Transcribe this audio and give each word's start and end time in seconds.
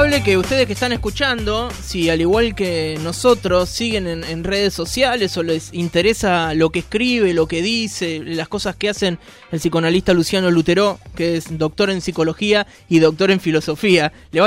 probable 0.00 0.22
que 0.24 0.38
ustedes 0.38 0.66
que 0.66 0.72
están 0.72 0.92
escuchando, 0.92 1.68
si 1.82 2.08
al 2.08 2.22
igual 2.22 2.54
que 2.54 2.98
nosotros 3.02 3.68
siguen 3.68 4.06
en, 4.06 4.44
redes 4.44 4.72
sociales 4.72 5.36
o 5.36 5.42
les 5.42 5.74
interesa 5.74 6.54
lo 6.54 6.70
que 6.70 6.78
escribe, 6.78 7.34
lo 7.34 7.46
que 7.46 7.60
dice, 7.60 8.18
las 8.24 8.48
cosas 8.48 8.76
que 8.76 8.88
hacen 8.88 9.18
el 9.52 9.58
psicoanalista 9.58 10.14
Luciano 10.14 10.50
Lutero, 10.50 10.98
que 11.14 11.36
es 11.36 11.58
doctor 11.58 11.90
en 11.90 12.00
psicología 12.00 12.66
y 12.88 12.98
doctor 12.98 13.30
en 13.30 13.40
filosofía, 13.40 14.10
le, 14.32 14.40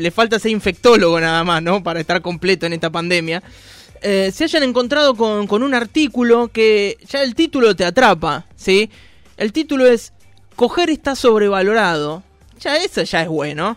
le, 0.00 0.10
falta 0.10 0.40
ser 0.40 0.50
infectólogo 0.50 1.20
nada 1.20 1.44
más, 1.44 1.62
¿no? 1.62 1.80
Para 1.80 2.00
estar 2.00 2.20
completo 2.20 2.66
en 2.66 2.72
esta 2.72 2.90
pandemia. 2.90 3.40
Eh, 4.00 4.32
se 4.34 4.42
hayan 4.42 4.64
encontrado 4.64 5.14
con, 5.14 5.46
con 5.46 5.62
un 5.62 5.74
artículo 5.74 6.48
que 6.48 6.98
ya 7.08 7.22
el 7.22 7.36
título 7.36 7.76
te 7.76 7.84
atrapa, 7.84 8.46
¿sí? 8.56 8.90
El 9.36 9.52
título 9.52 9.86
es 9.86 10.12
Coger 10.56 10.90
está 10.90 11.14
sobrevalorado. 11.14 12.24
Ya 12.58 12.74
eso 12.78 13.04
ya 13.04 13.22
es 13.22 13.28
bueno 13.28 13.76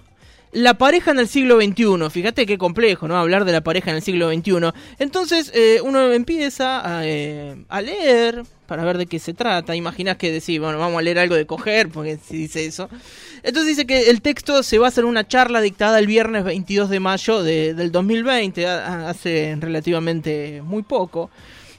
la 0.56 0.76
pareja 0.76 1.12
en 1.12 1.20
el 1.20 1.28
siglo 1.28 1.60
XXI. 1.60 2.10
Fíjate 2.10 2.46
qué 2.46 2.58
complejo, 2.58 3.10
¿no? 3.10 3.18
Hablar 3.18 3.44
de 3.44 3.52
la 3.52 3.60
pareja 3.60 3.90
en 3.90 3.98
el 3.98 4.02
siglo 4.02 4.34
XXI. 4.34 4.72
Entonces 5.00 5.52
eh, 5.54 5.82
uno 5.84 6.14
empieza 6.14 6.82
eh, 7.04 7.58
a, 7.68 7.82
leer 7.82 8.44
para 8.66 8.86
ver 8.86 8.98
de 8.98 9.06
qué 9.06 9.20
se 9.20 9.34
trata. 9.34 9.76
Imaginas 9.76 10.16
que 10.16 10.32
decir, 10.32 10.62
bueno, 10.62 10.80
vamos 10.80 10.98
a 10.98 11.02
leer 11.02 11.20
algo 11.20 11.36
de 11.36 11.46
coger, 11.46 11.90
porque 11.90 12.18
si 12.26 12.38
dice 12.38 12.66
eso. 12.66 12.90
Entonces 13.44 13.76
dice 13.76 13.86
que 13.86 14.10
el 14.10 14.22
texto 14.22 14.64
se 14.64 14.80
basa 14.80 15.02
en 15.02 15.08
una 15.08 15.28
charla 15.28 15.60
dictada 15.60 16.00
el 16.00 16.08
viernes 16.08 16.46
22 16.46 16.90
de 16.90 17.00
mayo 17.02 17.44
del 17.44 17.92
2020, 17.92 18.66
hace 18.66 19.58
relativamente 19.60 20.62
muy 20.64 20.84
poco. 20.84 21.32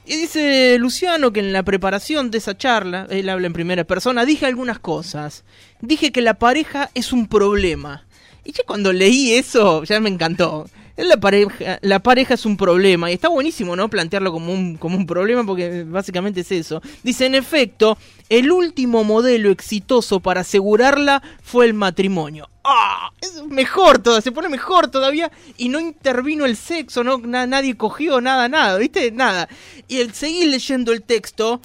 Y 0.05 0.17
dice 0.17 0.77
Luciano 0.79 1.33
que 1.33 1.39
en 1.39 1.51
la 1.51 1.63
preparación 1.63 2.29
de 2.29 2.37
esa 2.37 2.55
charla, 2.55 3.07
él 3.09 3.27
habla 3.27 3.47
en 3.47 3.53
primera 3.53 3.83
persona, 3.85 4.23
dije 4.23 4.45
algunas 4.45 4.77
cosas. 4.77 5.43
Dije 5.81 6.11
que 6.11 6.21
la 6.21 6.35
pareja 6.35 6.91
es 6.93 7.11
un 7.11 7.27
problema 7.27 8.06
y 8.47 8.53
ya 8.53 8.63
cuando 8.65 8.93
leí 8.93 9.33
eso, 9.33 9.83
ya 9.83 9.99
me 9.99 10.07
encantó. 10.09 10.69
La 10.95 11.17
pareja, 11.17 11.77
la 11.81 11.99
pareja 11.99 12.33
es 12.33 12.45
un 12.45 12.55
problema 12.55 13.11
y 13.11 13.13
está 13.13 13.27
buenísimo, 13.27 13.75
¿no? 13.75 13.89
Plantearlo 13.89 14.31
como 14.31 14.51
un, 14.51 14.77
como 14.77 14.95
un 14.95 15.05
problema 15.05 15.45
porque 15.45 15.83
básicamente 15.83 16.39
es 16.39 16.51
eso. 16.51 16.81
Dice, 17.03 17.25
en 17.25 17.35
efecto, 17.35 17.97
el 18.29 18.51
último 18.51 19.03
modelo 19.03 19.51
exitoso 19.51 20.21
para 20.21 20.41
asegurarla 20.41 21.21
fue 21.43 21.65
el 21.65 21.73
matrimonio. 21.73 22.49
¡Ah! 22.63 23.11
Es 23.21 23.43
mejor 23.43 23.99
todavía, 23.99 24.21
se 24.21 24.31
pone 24.31 24.47
mejor 24.47 24.87
todavía 24.87 25.29
y 25.57 25.67
no 25.67 25.81
intervino 25.81 26.45
el 26.45 26.55
sexo, 26.55 27.03
no 27.03 27.17
nadie 27.17 27.75
cogió 27.75 28.21
nada, 28.21 28.47
nada, 28.47 28.77
¿viste? 28.77 29.11
Nada. 29.11 29.49
Y 29.89 29.97
el 29.97 30.13
seguir 30.13 30.47
leyendo 30.47 30.93
el 30.93 31.03
texto 31.03 31.59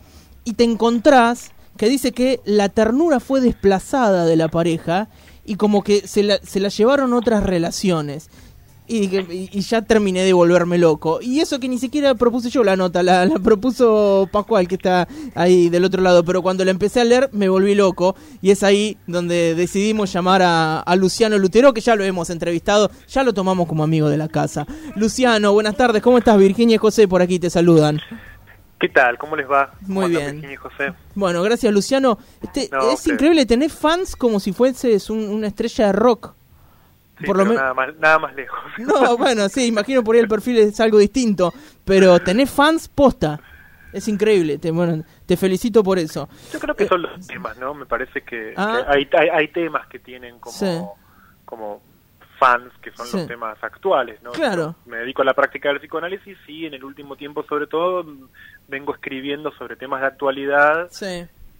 y 0.44 0.54
te 0.54 0.64
encontrás 0.64 1.52
que 1.76 1.88
dice 1.88 2.12
que 2.12 2.40
la 2.44 2.68
ternura 2.68 3.20
fue 3.20 3.40
desplazada 3.40 4.26
de 4.26 4.36
la 4.36 4.48
pareja 4.48 5.08
y 5.44 5.56
como 5.56 5.82
que 5.82 6.06
se 6.06 6.22
la, 6.22 6.38
se 6.42 6.60
la 6.60 6.68
llevaron 6.68 7.12
otras 7.12 7.42
relaciones. 7.42 8.28
Y, 8.88 9.16
y, 9.30 9.60
ya 9.60 9.80
terminé 9.80 10.22
de 10.22 10.34
volverme 10.34 10.76
loco. 10.76 11.20
Y 11.22 11.40
eso 11.40 11.58
que 11.58 11.68
ni 11.68 11.78
siquiera 11.78 12.14
propuse 12.14 12.50
yo 12.50 12.62
la 12.62 12.76
nota, 12.76 13.02
la, 13.02 13.24
la, 13.24 13.38
propuso 13.38 14.28
Pascual, 14.30 14.68
que 14.68 14.74
está 14.74 15.08
ahí 15.34 15.70
del 15.70 15.84
otro 15.84 16.02
lado. 16.02 16.24
Pero 16.24 16.42
cuando 16.42 16.62
la 16.64 16.72
empecé 16.72 17.00
a 17.00 17.04
leer 17.04 17.30
me 17.32 17.48
volví 17.48 17.74
loco. 17.74 18.16
Y 18.42 18.50
es 18.50 18.62
ahí 18.62 18.98
donde 19.06 19.54
decidimos 19.54 20.12
llamar 20.12 20.42
a, 20.42 20.80
a 20.80 20.96
Luciano 20.96 21.38
Lutero, 21.38 21.72
que 21.72 21.80
ya 21.80 21.94
lo 21.94 22.04
hemos 22.04 22.28
entrevistado, 22.28 22.90
ya 23.08 23.22
lo 23.22 23.32
tomamos 23.32 23.66
como 23.66 23.82
amigo 23.82 24.10
de 24.10 24.18
la 24.18 24.28
casa. 24.28 24.66
Luciano, 24.96 25.52
buenas 25.54 25.76
tardes, 25.76 26.02
¿cómo 26.02 26.18
estás? 26.18 26.36
Virginia 26.36 26.74
y 26.74 26.78
José 26.78 27.08
por 27.08 27.22
aquí 27.22 27.38
te 27.38 27.48
saludan. 27.48 28.00
¿Qué 28.82 28.88
tal? 28.88 29.16
¿Cómo 29.16 29.36
les 29.36 29.48
va? 29.48 29.70
Muy 29.82 30.10
bien. 30.10 30.42
José? 30.56 30.92
Bueno, 31.14 31.40
gracias 31.44 31.72
Luciano. 31.72 32.18
Este, 32.42 32.68
es 32.92 33.06
increíble 33.06 33.46
tener 33.46 33.70
fans 33.70 34.16
como 34.16 34.40
si 34.40 34.52
fueses 34.52 35.08
una 35.08 35.46
estrella 35.46 35.86
de 35.86 35.92
rock. 35.92 36.34
por 37.24 37.36
lo 37.36 37.44
nada, 37.44 37.72
más, 37.74 37.96
nada 38.00 38.18
más 38.18 38.34
lejos. 38.34 38.58
No, 38.78 39.16
bueno, 39.16 39.48
sí, 39.48 39.68
imagino 39.68 40.02
por 40.02 40.16
ahí 40.16 40.20
el 40.20 40.26
perfil 40.26 40.58
es 40.58 40.80
algo 40.80 40.98
distinto, 40.98 41.54
pero 41.84 42.18
tenés 42.24 42.50
fans 42.50 42.88
posta. 42.88 43.38
Es 43.92 44.08
increíble, 44.08 44.58
te, 44.58 44.72
bueno, 44.72 45.04
te 45.26 45.36
felicito 45.36 45.84
por 45.84 46.00
eso. 46.00 46.28
Yo 46.52 46.58
creo 46.58 46.74
que 46.74 46.88
son 46.88 47.02
los 47.02 47.24
temas, 47.24 47.56
¿no? 47.58 47.74
Me 47.74 47.86
parece 47.86 48.22
que, 48.22 48.52
ah. 48.56 48.82
hay, 48.88 49.08
hay, 49.16 49.28
hay, 49.28 49.48
temas 49.48 49.86
que 49.86 50.00
tienen 50.00 50.40
como, 50.40 50.96
como 51.44 51.82
fans, 52.42 52.72
que 52.82 52.90
son 52.90 53.06
los 53.12 53.28
temas 53.28 53.62
actuales, 53.62 54.20
¿no? 54.20 54.32
Claro. 54.32 54.74
Me 54.86 54.96
dedico 54.96 55.22
a 55.22 55.24
la 55.24 55.34
práctica 55.34 55.68
del 55.68 55.78
psicoanálisis 55.78 56.36
y 56.48 56.66
en 56.66 56.74
el 56.74 56.82
último 56.82 57.14
tiempo, 57.14 57.44
sobre 57.44 57.68
todo, 57.68 58.04
vengo 58.68 58.94
escribiendo 58.94 59.52
sobre 59.52 59.76
temas 59.76 60.00
de 60.00 60.06
actualidad 60.06 60.88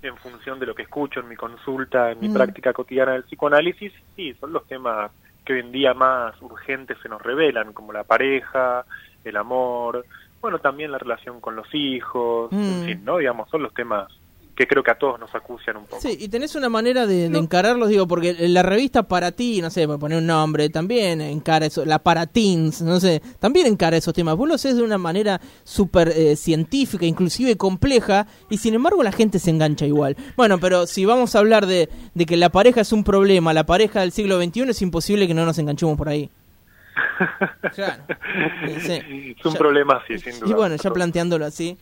en 0.02 0.16
función 0.16 0.58
de 0.58 0.66
lo 0.66 0.74
que 0.74 0.82
escucho 0.82 1.20
en 1.20 1.28
mi 1.28 1.36
consulta, 1.36 2.10
en 2.10 2.20
mi 2.20 2.28
mm. 2.28 2.34
práctica 2.34 2.72
cotidiana 2.72 3.12
del 3.12 3.24
psicoanálisis. 3.24 3.92
Sí, 4.16 4.34
son 4.40 4.52
los 4.52 4.66
temas 4.66 5.10
que 5.44 5.54
hoy 5.54 5.60
en 5.60 5.72
día 5.72 5.94
más 5.94 6.40
urgentes 6.42 6.98
se 7.02 7.08
nos 7.08 7.22
revelan, 7.22 7.72
como 7.72 7.92
la 7.92 8.04
pareja, 8.04 8.84
el 9.24 9.36
amor, 9.36 10.04
bueno, 10.40 10.58
también 10.58 10.90
la 10.90 10.98
relación 10.98 11.40
con 11.40 11.54
los 11.54 11.72
hijos, 11.72 12.52
en 12.52 12.82
mm. 12.82 12.84
fin, 12.84 13.04
¿no? 13.04 13.18
Digamos, 13.18 13.48
son 13.48 13.62
los 13.62 13.72
temas 13.72 14.08
que 14.54 14.66
creo 14.66 14.82
que 14.82 14.90
a 14.90 14.98
todos 14.98 15.18
nos 15.18 15.34
acucian 15.34 15.78
un 15.78 15.84
poco. 15.86 16.02
Sí, 16.02 16.16
y 16.20 16.28
tenés 16.28 16.54
una 16.54 16.68
manera 16.68 17.06
de, 17.06 17.26
encararlos, 17.26 17.88
digo, 17.88 18.06
porque 18.06 18.34
la 18.48 18.62
revista 18.62 19.02
para 19.02 19.32
ti, 19.32 19.62
no 19.62 19.70
sé, 19.70 19.86
para 19.86 19.98
poner 19.98 20.18
un 20.18 20.26
nombre, 20.26 20.68
también 20.68 21.20
encara 21.20 21.66
eso, 21.66 21.84
la 21.84 21.98
para 21.98 22.26
teens, 22.26 22.82
no 22.82 23.00
sé, 23.00 23.22
también 23.40 23.66
encara 23.66 23.96
esos 23.96 24.12
temas. 24.12 24.36
Vos 24.36 24.48
lo 24.48 24.54
haces 24.54 24.76
de 24.76 24.82
una 24.82 24.98
manera 24.98 25.40
súper 25.64 26.08
eh, 26.08 26.36
científica, 26.36 27.06
inclusive 27.06 27.56
compleja, 27.56 28.26
y 28.50 28.58
sin 28.58 28.74
embargo 28.74 29.02
la 29.02 29.12
gente 29.12 29.38
se 29.38 29.50
engancha 29.50 29.86
igual. 29.86 30.16
Bueno, 30.36 30.58
pero 30.58 30.86
si 30.86 31.06
vamos 31.06 31.34
a 31.34 31.38
hablar 31.38 31.66
de, 31.66 31.88
de 32.14 32.26
que 32.26 32.36
la 32.36 32.50
pareja 32.50 32.82
es 32.82 32.92
un 32.92 33.04
problema, 33.04 33.54
la 33.54 33.64
pareja 33.64 34.00
del 34.00 34.12
siglo 34.12 34.42
XXI, 34.42 34.70
es 34.70 34.82
imposible 34.82 35.26
que 35.26 35.34
no 35.34 35.46
nos 35.46 35.58
enganchemos 35.58 35.96
por 35.96 36.08
ahí. 36.08 36.30
claro. 37.74 38.02
Es 38.66 39.44
un 39.44 39.54
problema 39.54 40.02
así, 40.04 40.18
sin 40.18 40.40
duda. 40.40 40.50
Y 40.50 40.54
bueno, 40.54 40.76
ya 40.76 40.90
planteándolo 40.90 41.46
así. 41.46 41.78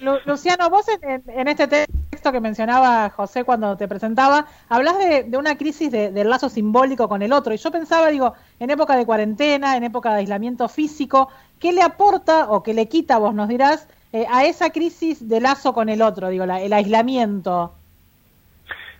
Luciano, 0.00 0.70
vos 0.70 0.86
en, 1.02 1.48
este 1.48 1.68
texto 1.68 2.32
que 2.32 2.40
mencionaba 2.40 3.10
José 3.10 3.44
cuando 3.44 3.76
te 3.76 3.86
presentaba, 3.86 4.46
hablas 4.68 4.98
de, 4.98 5.36
una 5.36 5.58
crisis 5.58 5.92
del 5.92 6.28
lazo 6.28 6.48
simbólico 6.48 7.08
con 7.08 7.22
el 7.22 7.32
otro. 7.32 7.52
Y 7.52 7.58
yo 7.58 7.70
pensaba, 7.70 8.08
digo, 8.08 8.34
en 8.58 8.70
época 8.70 8.96
de 8.96 9.04
cuarentena, 9.04 9.76
en 9.76 9.84
época 9.84 10.10
de 10.10 10.20
aislamiento 10.20 10.68
físico, 10.68 11.28
¿qué 11.58 11.72
le 11.72 11.82
aporta 11.82 12.50
o 12.50 12.62
qué 12.62 12.72
le 12.72 12.88
quita, 12.88 13.18
vos 13.18 13.34
nos 13.34 13.48
dirás, 13.48 13.88
eh, 14.12 14.26
a 14.30 14.44
esa 14.44 14.70
crisis 14.70 15.28
de 15.28 15.40
lazo 15.40 15.74
con 15.74 15.88
el 15.88 16.02
otro, 16.02 16.28
digo, 16.28 16.44
el 16.44 16.72
aislamiento? 16.72 17.74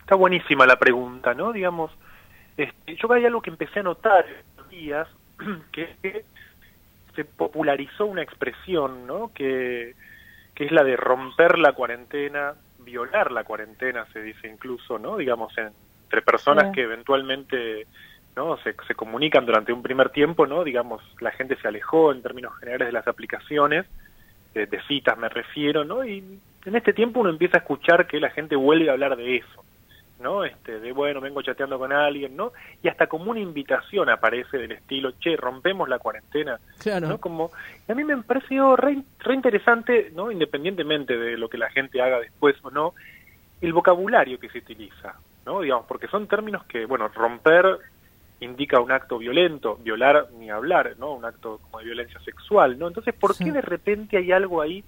Está 0.01 0.15
buenísima 0.15 0.65
la 0.65 0.77
pregunta, 0.77 1.33
¿no? 1.33 1.51
Digamos, 1.51 1.91
este, 2.57 2.95
yo 2.95 3.11
hay 3.11 3.25
algo 3.25 3.41
que 3.41 3.49
empecé 3.49 3.79
a 3.79 3.83
notar 3.83 4.25
en 4.27 4.35
estos 4.35 4.69
días, 4.69 5.07
que 5.71 5.83
es 5.83 5.97
que 6.01 6.25
se 7.15 7.25
popularizó 7.25 8.05
una 8.05 8.21
expresión, 8.21 9.07
¿no? 9.07 9.31
Que 9.33 9.95
que 10.61 10.65
es 10.65 10.71
la 10.71 10.83
de 10.83 10.95
romper 10.95 11.57
la 11.57 11.73
cuarentena, 11.73 12.53
violar 12.77 13.31
la 13.31 13.43
cuarentena, 13.43 14.05
se 14.13 14.21
dice 14.21 14.47
incluso, 14.47 14.99
¿no? 14.99 15.17
Digamos, 15.17 15.51
entre 15.57 16.21
personas 16.21 16.71
que 16.71 16.83
eventualmente 16.83 17.87
no 18.35 18.57
se, 18.57 18.75
se 18.87 18.93
comunican 18.93 19.43
durante 19.43 19.73
un 19.73 19.81
primer 19.81 20.11
tiempo, 20.11 20.45
¿no? 20.45 20.63
Digamos, 20.63 21.01
la 21.19 21.31
gente 21.31 21.55
se 21.55 21.67
alejó 21.67 22.11
en 22.11 22.21
términos 22.21 22.55
generales 22.59 22.89
de 22.89 22.91
las 22.91 23.07
aplicaciones, 23.07 23.87
de, 24.53 24.67
de 24.67 24.79
citas 24.83 25.17
me 25.17 25.29
refiero, 25.29 25.83
¿no? 25.83 26.05
Y 26.05 26.23
en 26.63 26.75
este 26.75 26.93
tiempo 26.93 27.21
uno 27.21 27.31
empieza 27.31 27.57
a 27.57 27.61
escuchar 27.61 28.05
que 28.05 28.19
la 28.19 28.29
gente 28.29 28.55
vuelve 28.55 28.87
a 28.87 28.93
hablar 28.93 29.17
de 29.17 29.37
eso. 29.37 29.65
¿No? 30.21 30.43
Este, 30.43 30.79
de 30.79 30.91
bueno, 30.91 31.19
vengo 31.19 31.41
chateando 31.41 31.77
con 31.77 31.91
alguien, 31.91 32.35
¿no? 32.35 32.53
Y 32.81 32.87
hasta 32.87 33.07
como 33.07 33.31
una 33.31 33.39
invitación 33.39 34.09
aparece 34.09 34.57
del 34.57 34.71
estilo, 34.71 35.13
che, 35.19 35.35
rompemos 35.35 35.89
la 35.89 35.99
cuarentena, 35.99 36.59
claro. 36.79 37.07
¿no? 37.07 37.17
Como, 37.19 37.51
a 37.87 37.93
mí 37.93 38.03
me 38.03 38.17
pareció 38.23 38.75
re, 38.75 39.01
re 39.19 39.33
interesante, 39.33 40.11
¿no? 40.13 40.31
Independientemente 40.31 41.17
de 41.17 41.37
lo 41.37 41.49
que 41.49 41.57
la 41.57 41.69
gente 41.69 42.01
haga 42.01 42.19
después 42.19 42.55
o 42.63 42.71
no, 42.71 42.93
el 43.61 43.73
vocabulario 43.73 44.39
que 44.39 44.49
se 44.49 44.59
utiliza, 44.59 45.15
¿no? 45.45 45.61
Digamos, 45.61 45.85
porque 45.87 46.07
son 46.07 46.27
términos 46.27 46.63
que, 46.65 46.85
bueno, 46.85 47.07
romper 47.09 47.79
indica 48.41 48.79
un 48.79 48.91
acto 48.91 49.19
violento, 49.19 49.77
violar 49.77 50.27
ni 50.37 50.49
hablar, 50.49 50.95
¿no? 50.97 51.13
Un 51.13 51.25
acto 51.25 51.59
como 51.59 51.79
de 51.79 51.85
violencia 51.85 52.19
sexual, 52.21 52.77
¿no? 52.77 52.87
Entonces, 52.87 53.13
¿por 53.13 53.37
qué 53.37 53.51
de 53.51 53.61
repente 53.61 54.17
hay 54.17 54.31
algo 54.31 54.61
ahí 54.61 54.83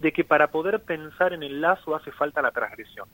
de 0.00 0.12
que 0.12 0.24
para 0.24 0.48
poder 0.48 0.80
pensar 0.80 1.32
en 1.32 1.42
el 1.42 1.60
lazo 1.60 1.94
hace 1.96 2.12
falta 2.12 2.40
la 2.40 2.52
transgresión? 2.52 3.08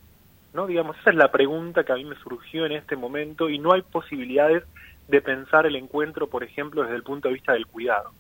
¿No? 0.53 0.67
Digamos, 0.67 0.97
esa 0.99 1.11
es 1.11 1.17
la 1.17 1.31
pregunta 1.31 1.85
que 1.85 1.93
a 1.93 1.97
mí 1.97 2.05
me 2.05 2.17
surgió 2.17 2.67
en 2.67 2.73
este 2.73 2.97
momento 2.97 3.49
y 3.49 3.59
no 3.59 3.73
hay 3.73 3.83
posibilidades 3.83 4.65
de 5.09 5.21
pensar 5.23 5.67
el 5.67 5.77
encuentro, 5.77 6.29
por 6.29 6.45
ejemplo, 6.45 6.83
desde 6.83 6.97
el 6.97 7.03
punto 7.03 7.29
de 7.29 7.35
vista 7.35 7.53
del 7.53 7.67
cuidado. 7.67 8.11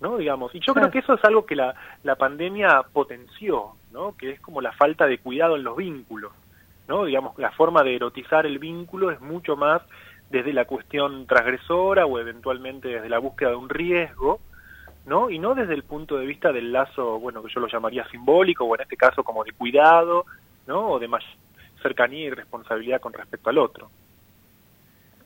¿no? 0.00 0.18
Digamos, 0.18 0.54
y 0.54 0.60
yo 0.60 0.74
creo 0.74 0.90
que 0.90 0.98
eso 0.98 1.14
es 1.14 1.24
algo 1.24 1.46
que 1.46 1.56
la, 1.56 1.74
la 2.02 2.16
pandemia 2.16 2.82
potenció, 2.92 3.72
¿no? 3.92 4.16
Que 4.16 4.32
es 4.32 4.40
como 4.40 4.60
la 4.60 4.72
falta 4.72 5.06
de 5.06 5.18
cuidado 5.18 5.56
en 5.56 5.64
los 5.64 5.76
vínculos, 5.76 6.32
¿no? 6.86 7.04
Digamos, 7.04 7.38
la 7.38 7.50
forma 7.52 7.82
de 7.82 7.96
erotizar 7.96 8.46
el 8.46 8.58
vínculo 8.58 9.10
es 9.10 9.20
mucho 9.20 9.56
más 9.56 9.82
desde 10.30 10.52
la 10.52 10.64
cuestión 10.64 11.26
transgresora 11.26 12.04
o 12.04 12.18
eventualmente 12.18 12.88
desde 12.88 13.08
la 13.08 13.18
búsqueda 13.18 13.50
de 13.50 13.56
un 13.56 13.68
riesgo, 13.68 14.40
¿no? 15.06 15.30
Y 15.30 15.38
no 15.38 15.54
desde 15.54 15.74
el 15.74 15.84
punto 15.84 16.18
de 16.18 16.26
vista 16.26 16.52
del 16.52 16.72
lazo, 16.72 17.18
bueno, 17.18 17.42
que 17.42 17.52
yo 17.52 17.60
lo 17.60 17.68
llamaría 17.68 18.06
simbólico, 18.08 18.64
o 18.64 18.74
en 18.74 18.82
este 18.82 18.96
caso 18.96 19.24
como 19.24 19.44
de 19.44 19.52
cuidado, 19.52 20.26
¿no? 20.66 20.92
O 20.92 20.98
de 20.98 21.08
más 21.08 21.22
cercanía 21.82 22.26
y 22.26 22.30
responsabilidad 22.30 23.00
con 23.00 23.12
respecto 23.12 23.50
al 23.50 23.58
otro. 23.58 23.90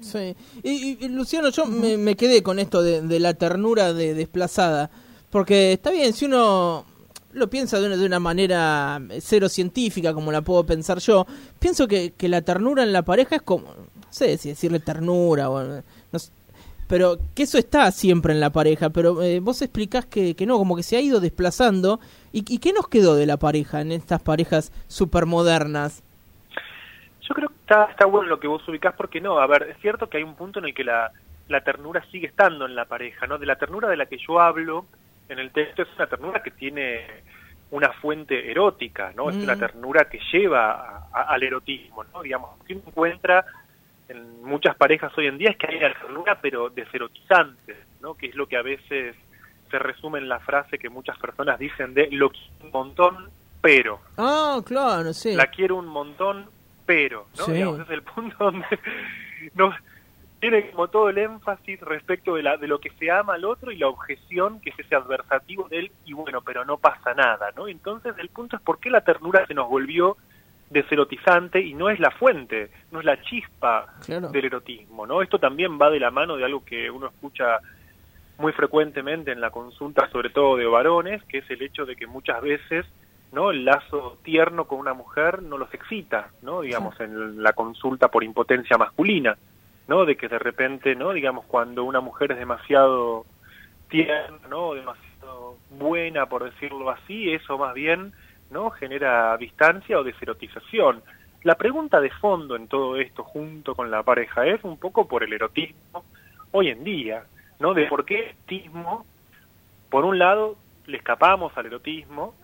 Sí. 0.01 0.35
Y, 0.63 1.09
Luciano, 1.09 1.51
yo 1.51 1.67
me, 1.67 2.17
quedé 2.17 2.43
con 2.43 2.59
esto 2.59 2.83
de, 2.83 3.21
la 3.21 3.35
ternura 3.35 3.93
de 3.93 4.15
desplazada, 4.15 4.91
porque 5.31 5.75
está 5.75 5.91
bien, 5.91 6.13
si 6.15 6.25
uno 6.25 6.87
lo 7.33 7.51
piensa 7.51 7.79
de 7.79 7.87
una, 7.87 7.97
de 7.97 8.07
una 8.07 8.19
manera 8.19 9.01
cero 9.21 9.49
científica, 9.49 10.15
como 10.15 10.33
la 10.33 10.43
puedo 10.43 10.65
pensar 10.65 10.99
yo, 10.99 11.27
pienso 11.59 11.87
que, 11.87 12.13
que 12.13 12.29
la 12.29 12.43
ternura 12.43 12.83
en 12.83 12.93
la 12.93 13.03
pareja 13.03 13.37
es 13.37 13.43
como, 13.43 13.67
no 13.67 14.13
sé 14.13 14.37
si 14.39 14.51
decirle 14.51 14.81
ternura 14.81 15.51
o... 15.51 15.83
Pero 16.91 17.19
que 17.37 17.45
eso 17.45 17.57
está 17.57 17.89
siempre 17.93 18.33
en 18.33 18.41
la 18.41 18.51
pareja, 18.51 18.91
pero 18.91 19.23
eh, 19.23 19.39
vos 19.39 19.63
explicás 19.63 20.07
que, 20.07 20.35
que, 20.35 20.45
no, 20.45 20.59
como 20.59 20.75
que 20.75 20.83
se 20.83 20.97
ha 20.97 21.01
ido 21.01 21.21
desplazando. 21.21 22.01
¿Y, 22.33 22.45
¿Y, 22.53 22.59
qué 22.59 22.73
nos 22.73 22.89
quedó 22.89 23.15
de 23.15 23.27
la 23.27 23.37
pareja 23.37 23.81
en 23.81 23.93
estas 23.93 24.21
parejas 24.21 24.73
supermodernas? 24.89 26.03
Yo 27.21 27.33
creo 27.33 27.49
que 27.49 27.55
está, 27.61 27.85
está 27.85 28.07
bueno 28.07 28.29
lo 28.29 28.41
que 28.41 28.49
vos 28.49 28.67
ubicás, 28.69 28.93
porque 28.97 29.21
no, 29.21 29.39
a 29.39 29.47
ver, 29.47 29.69
es 29.71 29.79
cierto 29.81 30.09
que 30.09 30.17
hay 30.17 30.25
un 30.25 30.35
punto 30.35 30.59
en 30.59 30.65
el 30.65 30.75
que 30.75 30.83
la, 30.83 31.13
la 31.47 31.61
ternura 31.61 32.05
sigue 32.11 32.27
estando 32.27 32.67
en 32.67 32.75
la 32.75 32.87
pareja, 32.87 33.29
¿no? 33.29 33.39
De 33.39 33.47
la 33.47 33.55
ternura 33.55 33.89
de 33.89 33.97
la 33.97 34.07
que 34.07 34.19
yo 34.19 34.41
hablo 34.41 34.87
en 35.29 35.39
el 35.39 35.53
texto 35.53 35.83
es 35.83 35.89
una 35.97 36.09
ternura 36.09 36.43
que 36.43 36.51
tiene 36.51 37.07
una 37.71 37.93
fuente 37.93 38.51
erótica, 38.51 39.13
¿no? 39.15 39.31
Es 39.31 39.37
una 39.37 39.55
mm. 39.55 39.61
ternura 39.61 40.09
que 40.09 40.19
lleva 40.33 41.07
al 41.13 41.41
erotismo, 41.41 42.03
¿no? 42.13 42.23
Digamos, 42.23 42.51
que 42.65 42.73
encuentra 42.73 43.47
en 44.11 44.43
muchas 44.43 44.77
parejas 44.77 45.17
hoy 45.17 45.27
en 45.27 45.39
día 45.39 45.51
es 45.51 45.57
que 45.57 45.69
hay 45.69 45.79
la 45.79 45.95
ternura, 45.95 46.39
pero 46.41 46.69
deserotizante, 46.69 47.77
¿no? 48.01 48.15
Que 48.15 48.27
es 48.27 48.35
lo 48.35 48.47
que 48.47 48.57
a 48.57 48.63
veces 48.63 49.15
se 49.71 49.79
resume 49.79 50.19
en 50.19 50.29
la 50.29 50.41
frase 50.41 50.79
que 50.79 50.89
muchas 50.89 51.17
personas 51.19 51.59
dicen 51.59 51.95
de 51.95 52.09
lo 52.11 52.31
quiero 52.31 52.55
un 52.65 52.71
montón, 52.73 53.31
pero. 53.61 54.01
Ah, 54.19 54.61
claro, 54.67 55.13
sí. 55.13 55.35
La 55.35 55.47
quiero 55.47 55.77
un 55.77 55.87
montón, 55.87 56.47
pero, 56.85 57.29
¿no? 57.39 57.45
Sí. 57.45 57.53
Digamos, 57.53 57.81
es 57.81 57.91
el 57.91 58.03
punto 58.03 58.37
donde 58.39 58.67
no, 59.55 59.73
tiene 60.41 60.71
como 60.71 60.89
todo 60.89 61.11
el 61.11 61.19
énfasis 61.19 61.81
respecto 61.81 62.35
de, 62.35 62.43
la, 62.43 62.57
de 62.57 62.67
lo 62.67 62.81
que 62.81 62.91
se 62.99 63.11
ama 63.13 63.35
al 63.35 63.45
otro 63.45 63.71
y 63.71 63.77
la 63.77 63.89
objeción 63.89 64.61
que 64.61 64.71
es 64.71 64.79
ese 64.81 64.97
adversativo 64.97 65.69
de 65.69 65.79
él, 65.79 65.93
y 66.05 66.15
bueno, 66.15 66.41
pero 66.41 66.65
no 66.65 66.79
pasa 66.79 67.15
nada, 67.15 67.51
¿no? 67.55 67.69
Entonces 67.69 68.15
el 68.19 68.31
punto 68.31 68.57
es 68.57 68.63
por 68.63 68.81
qué 68.81 68.91
la 68.91 69.03
ternura 69.03 69.47
se 69.47 69.55
nos 69.55 69.69
volvió 69.69 70.17
deserotizante 70.71 71.61
y 71.61 71.75
no 71.75 71.91
es 71.91 72.01
la 72.01 72.11
fuente, 72.13 72.71
no 72.91 73.01
es 73.01 73.05
la 73.05 73.21
chispa 73.21 73.87
del 74.07 74.45
erotismo, 74.45 75.07
¿no? 75.07 75.21
Esto 75.21 75.39
también 75.39 75.79
va 75.81 75.91
de 75.91 76.01
la 76.01 76.11
mano 76.11 76.37
de 76.37 76.45
algo 76.45 76.65
que 76.65 76.91
uno 76.91 77.09
escucha 77.09 77.59
muy 78.39 78.53
frecuentemente 78.53 79.33
en 79.33 79.41
la 79.41 79.51
consulta, 79.51 80.09
sobre 80.11 80.31
todo 80.31 80.57
de 80.57 80.67
varones, 80.67 81.23
que 81.25 81.39
es 81.39 81.51
el 81.51 81.61
hecho 81.63 81.85
de 81.85 81.97
que 81.97 82.07
muchas 82.07 82.41
veces 82.41 82.87
¿no? 83.33 83.51
El 83.51 83.65
lazo 83.65 84.19
tierno 84.23 84.67
con 84.67 84.79
una 84.79 84.95
mujer 84.95 85.43
no 85.43 85.59
los 85.59 85.73
excita, 85.73 86.31
¿no? 86.43 86.63
Digamos, 86.63 86.99
en 87.01 87.43
la 87.43 87.53
consulta 87.53 88.09
por 88.09 88.25
impotencia 88.25 88.77
masculina, 88.77 89.37
¿no? 89.89 90.05
De 90.05 90.17
que 90.17 90.29
de 90.29 90.39
repente, 90.39 90.95
¿no? 90.95 91.13
Digamos, 91.13 91.45
cuando 91.47 91.85
una 91.85 92.01
mujer 92.01 92.33
es 92.33 92.39
demasiado 92.39 93.25
tierna, 93.89 94.39
¿no? 94.49 94.75
Demasiado 94.75 95.57
buena, 95.71 96.27
por 96.27 96.45
decirlo 96.45 96.91
así, 96.91 97.33
eso 97.33 97.57
más 97.59 97.75
bien, 97.75 98.13
¿no? 98.51 98.71
Genera 98.71 99.37
distancia 99.37 99.99
o 99.99 100.05
deserotización. 100.05 101.03
La 101.43 101.55
pregunta 101.55 102.01
de 102.01 102.11
fondo 102.11 102.57
en 102.57 102.69
todo 102.69 102.97
esto, 102.97 103.25
junto 103.25 103.75
con 103.75 103.91
la 103.91 104.03
pareja, 104.03 104.47
es 104.47 104.63
un 104.65 104.77
poco 104.77 105.09
por 105.09 105.23
el 105.23 105.33
erotismo 105.33 106.05
hoy 106.51 106.69
en 106.69 106.85
día, 106.85 107.25
¿no? 107.59 107.75
De 107.75 107.87
por 107.87 108.05
qué 108.05 108.19
el 108.19 108.25
erotismo, 108.27 109.07
por 109.89 110.05
un 110.05 110.19
lado, 110.19 110.57
le 110.87 110.99
escapamos 110.99 111.57
al 111.57 111.67
erotismo, 111.67 112.35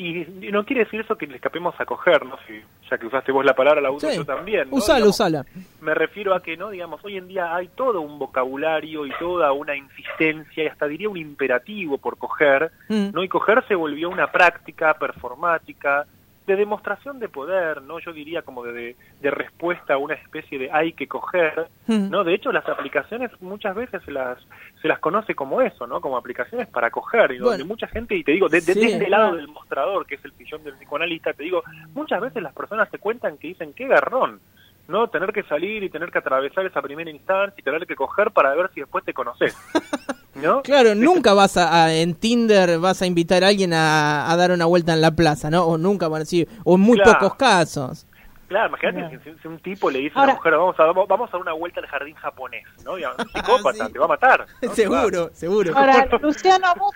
y, 0.00 0.26
no 0.50 0.64
quiere 0.64 0.84
decir 0.84 1.00
eso 1.00 1.14
que 1.14 1.26
le 1.26 1.36
escapemos 1.36 1.78
a 1.78 1.84
coger, 1.84 2.24
¿no? 2.24 2.38
Si, 2.46 2.58
ya 2.90 2.96
que 2.96 3.06
usaste 3.06 3.32
vos 3.32 3.44
la 3.44 3.52
palabra, 3.52 3.82
la 3.82 3.90
uso 3.90 4.10
yo 4.10 4.24
también. 4.24 4.70
¿no? 4.70 4.76
Usala, 4.76 5.06
usala. 5.06 5.44
Me 5.82 5.92
refiero 5.92 6.34
a 6.34 6.42
que, 6.42 6.56
¿no? 6.56 6.70
Digamos, 6.70 7.04
hoy 7.04 7.18
en 7.18 7.28
día 7.28 7.54
hay 7.54 7.68
todo 7.68 8.00
un 8.00 8.18
vocabulario 8.18 9.04
y 9.04 9.10
toda 9.18 9.52
una 9.52 9.76
insistencia 9.76 10.64
y 10.64 10.66
hasta 10.68 10.86
diría 10.86 11.10
un 11.10 11.18
imperativo 11.18 11.98
por 11.98 12.16
coger, 12.16 12.72
mm. 12.88 13.10
¿no? 13.12 13.22
Y 13.22 13.28
coger 13.28 13.62
se 13.68 13.74
volvió 13.74 14.08
una 14.08 14.32
práctica 14.32 14.94
performática, 14.94 16.06
de 16.50 16.56
demostración 16.56 17.20
de 17.20 17.28
poder, 17.28 17.80
¿no? 17.82 18.00
Yo 18.00 18.12
diría 18.12 18.42
como 18.42 18.64
de, 18.64 18.96
de, 19.20 19.30
respuesta 19.30 19.94
a 19.94 19.98
una 19.98 20.14
especie 20.14 20.58
de 20.58 20.70
hay 20.72 20.92
que 20.92 21.06
coger, 21.06 21.68
hmm. 21.86 22.10
¿no? 22.10 22.24
De 22.24 22.34
hecho, 22.34 22.50
las 22.50 22.68
aplicaciones 22.68 23.30
muchas 23.40 23.74
veces 23.76 24.02
se 24.04 24.10
las, 24.10 24.38
se 24.82 24.88
las 24.88 24.98
conoce 24.98 25.34
como 25.34 25.62
eso, 25.62 25.86
¿no? 25.86 26.00
Como 26.00 26.16
aplicaciones 26.16 26.66
para 26.68 26.90
coger, 26.90 27.32
y 27.32 27.38
donde 27.38 27.64
mucha 27.64 27.86
gente, 27.86 28.16
y 28.16 28.24
te 28.24 28.32
digo, 28.32 28.48
de, 28.48 28.60
desde 28.60 28.96
el 28.96 29.10
lado 29.10 29.36
del 29.36 29.48
mostrador, 29.48 30.06
que 30.06 30.16
es 30.16 30.24
el 30.24 30.32
sillón 30.32 30.64
del 30.64 30.74
psicoanalista, 30.74 31.32
te 31.32 31.44
digo, 31.44 31.62
muchas 31.94 32.20
veces 32.20 32.42
las 32.42 32.52
personas 32.52 32.90
te 32.90 32.98
cuentan 32.98 33.38
que 33.38 33.48
dicen, 33.48 33.72
qué 33.72 33.86
garrón, 33.86 34.40
¿no? 34.90 35.08
Tener 35.08 35.32
que 35.32 35.42
salir 35.44 35.82
y 35.82 35.90
tener 35.90 36.10
que 36.10 36.18
atravesar 36.18 36.66
esa 36.66 36.82
primera 36.82 37.10
instancia 37.10 37.54
y 37.56 37.62
tener 37.62 37.86
que 37.86 37.96
coger 37.96 38.30
para 38.32 38.54
ver 38.54 38.70
si 38.74 38.80
después 38.80 39.04
te 39.04 39.14
conoces. 39.14 39.56
¿No? 40.34 40.62
Claro, 40.62 40.94
nunca 40.94 41.34
vas 41.34 41.56
a, 41.56 41.92
en 41.92 42.14
Tinder 42.14 42.78
vas 42.78 43.02
a 43.02 43.06
invitar 43.06 43.42
a 43.42 43.48
alguien 43.48 43.72
a, 43.74 44.34
dar 44.38 44.52
una 44.52 44.64
vuelta 44.64 44.94
en 44.94 45.00
la 45.00 45.10
plaza, 45.10 45.50
¿no? 45.50 45.64
O 45.64 45.76
nunca 45.76 46.08
van 46.08 46.16
a 46.16 46.18
decir, 46.20 46.48
o 46.64 46.76
en 46.76 46.80
muy 46.80 46.98
pocos 47.00 47.34
casos. 47.34 48.06
Claro, 48.48 48.68
imagínate 48.68 49.20
si, 49.40 49.46
un 49.46 49.58
tipo 49.60 49.90
le 49.90 50.00
dice 50.00 50.18
a 50.18 50.22
una 50.22 50.34
mujer, 50.34 50.52
vamos 50.54 50.80
a, 50.80 50.84
vamos 50.86 51.28
a 51.28 51.32
dar 51.32 51.40
una 51.40 51.52
vuelta 51.52 51.80
al 51.80 51.86
jardín 51.86 52.14
japonés, 52.16 52.64
¿no? 52.84 52.98
Y 52.98 53.04
un 53.04 53.28
psicópata, 53.32 53.88
te 53.88 53.98
va 53.98 54.06
a 54.06 54.08
matar. 54.08 54.46
seguro, 54.72 55.30
seguro. 55.32 55.76
Ahora, 55.76 56.08
Luciano, 56.20 56.66
Vos 56.76 56.94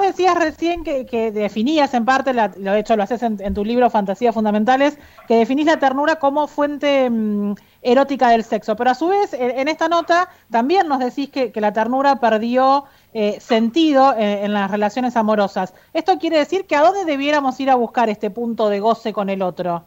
decías 0.00 0.34
recién 0.34 0.82
que, 0.82 1.04
que 1.06 1.30
definías 1.30 1.92
en 1.94 2.04
parte, 2.04 2.32
la, 2.32 2.52
lo 2.56 2.74
hecho 2.74 2.96
lo 2.96 3.02
haces 3.02 3.22
en, 3.22 3.54
tu 3.54 3.64
libro 3.64 3.90
Fantasías 3.90 4.34
Fundamentales, 4.34 4.98
que 5.28 5.36
definís 5.36 5.66
la 5.66 5.78
ternura 5.78 6.16
como 6.16 6.46
fuente 6.46 7.08
mm, 7.10 7.54
erótica 7.82 8.30
del 8.30 8.44
sexo, 8.44 8.76
pero 8.76 8.90
a 8.90 8.94
su 8.94 9.08
vez 9.08 9.34
en, 9.34 9.68
esta 9.68 9.88
nota 9.88 10.30
también 10.50 10.88
nos 10.88 11.00
decís 11.00 11.28
que, 11.28 11.52
que 11.52 11.60
la 11.60 11.72
ternura 11.72 12.16
perdió 12.16 12.84
eh, 13.12 13.38
sentido 13.40 14.14
en, 14.16 14.52
las 14.52 14.70
relaciones 14.70 15.16
amorosas. 15.16 15.74
¿Esto 15.92 16.18
quiere 16.18 16.38
decir 16.38 16.66
que 16.66 16.76
a 16.76 16.80
dónde 16.80 17.04
debiéramos 17.04 17.60
ir 17.60 17.70
a 17.70 17.74
buscar 17.74 18.08
este 18.08 18.30
punto 18.30 18.68
de 18.70 18.80
goce 18.80 19.12
con 19.12 19.28
el 19.28 19.42
otro? 19.42 19.84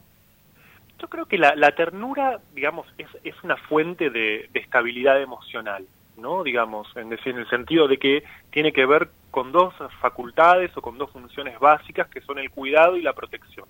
Yo 0.99 1.07
creo 1.09 1.25
que 1.25 1.38
la, 1.38 1.55
la 1.55 1.71
ternura, 1.73 2.39
digamos, 2.53 2.88
es, 2.97 3.07
es 3.23 3.35
una 3.44 3.57
fuente 3.57 4.09
de, 4.09 4.49
de 4.51 4.59
estabilidad 4.59 5.21
emocional. 5.21 5.85
¿No? 6.18 6.44
Digamos, 6.44 6.88
en, 6.96 7.14
en 7.14 7.38
el 7.38 7.50
sentido 7.50 7.88
de 7.88 7.98
que 7.98 8.24
tiene 8.52 8.74
que 8.74 8.86
ver 8.86 9.10
con 9.31 9.52
dos 9.52 9.74
facultades 10.02 10.75
o 10.75 10.81
con 10.81 10.98
dos 10.98 11.12
funciones 11.12 11.60
básicas 11.60 12.08
que 12.08 12.22
son 12.22 12.40
el 12.40 12.50
cuidado 12.50 12.98
y 12.98 13.02
la 13.02 13.14
protección. 13.14 13.66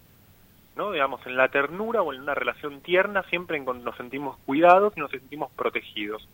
¿no? 0.77 0.91
Digamos, 0.91 1.25
en 1.25 1.35
la 1.35 1.49
ternura 1.49 2.01
o 2.01 2.13
en 2.13 2.21
una 2.21 2.35
relación 2.35 2.81
tierna 2.81 3.23
siempre 3.23 3.59
nos 3.59 3.97
sentimos 3.97 4.37
cuidados 4.45 4.93
y 4.95 4.99
nos 4.99 5.11
sentimos 5.11 5.51
protegidos. 5.51 6.27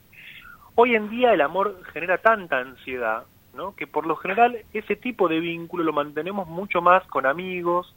Hoy 0.75 0.95
en 0.95 1.09
día 1.09 1.33
el 1.33 1.41
amor 1.41 1.79
genera 1.93 2.17
tanta 2.17 2.59
ansiedad, 2.59 3.23
¿no? 3.55 3.75
Que 3.75 3.87
por 3.87 4.05
lo 4.05 4.15
general 4.15 4.57
ese 4.73 4.95
tipo 4.95 5.27
de 5.27 5.39
vínculo 5.39 5.83
lo 5.83 5.93
mantenemos 5.93 6.47
mucho 6.47 6.81
más 6.81 7.03
con 7.07 7.25
amigos. 7.25 7.95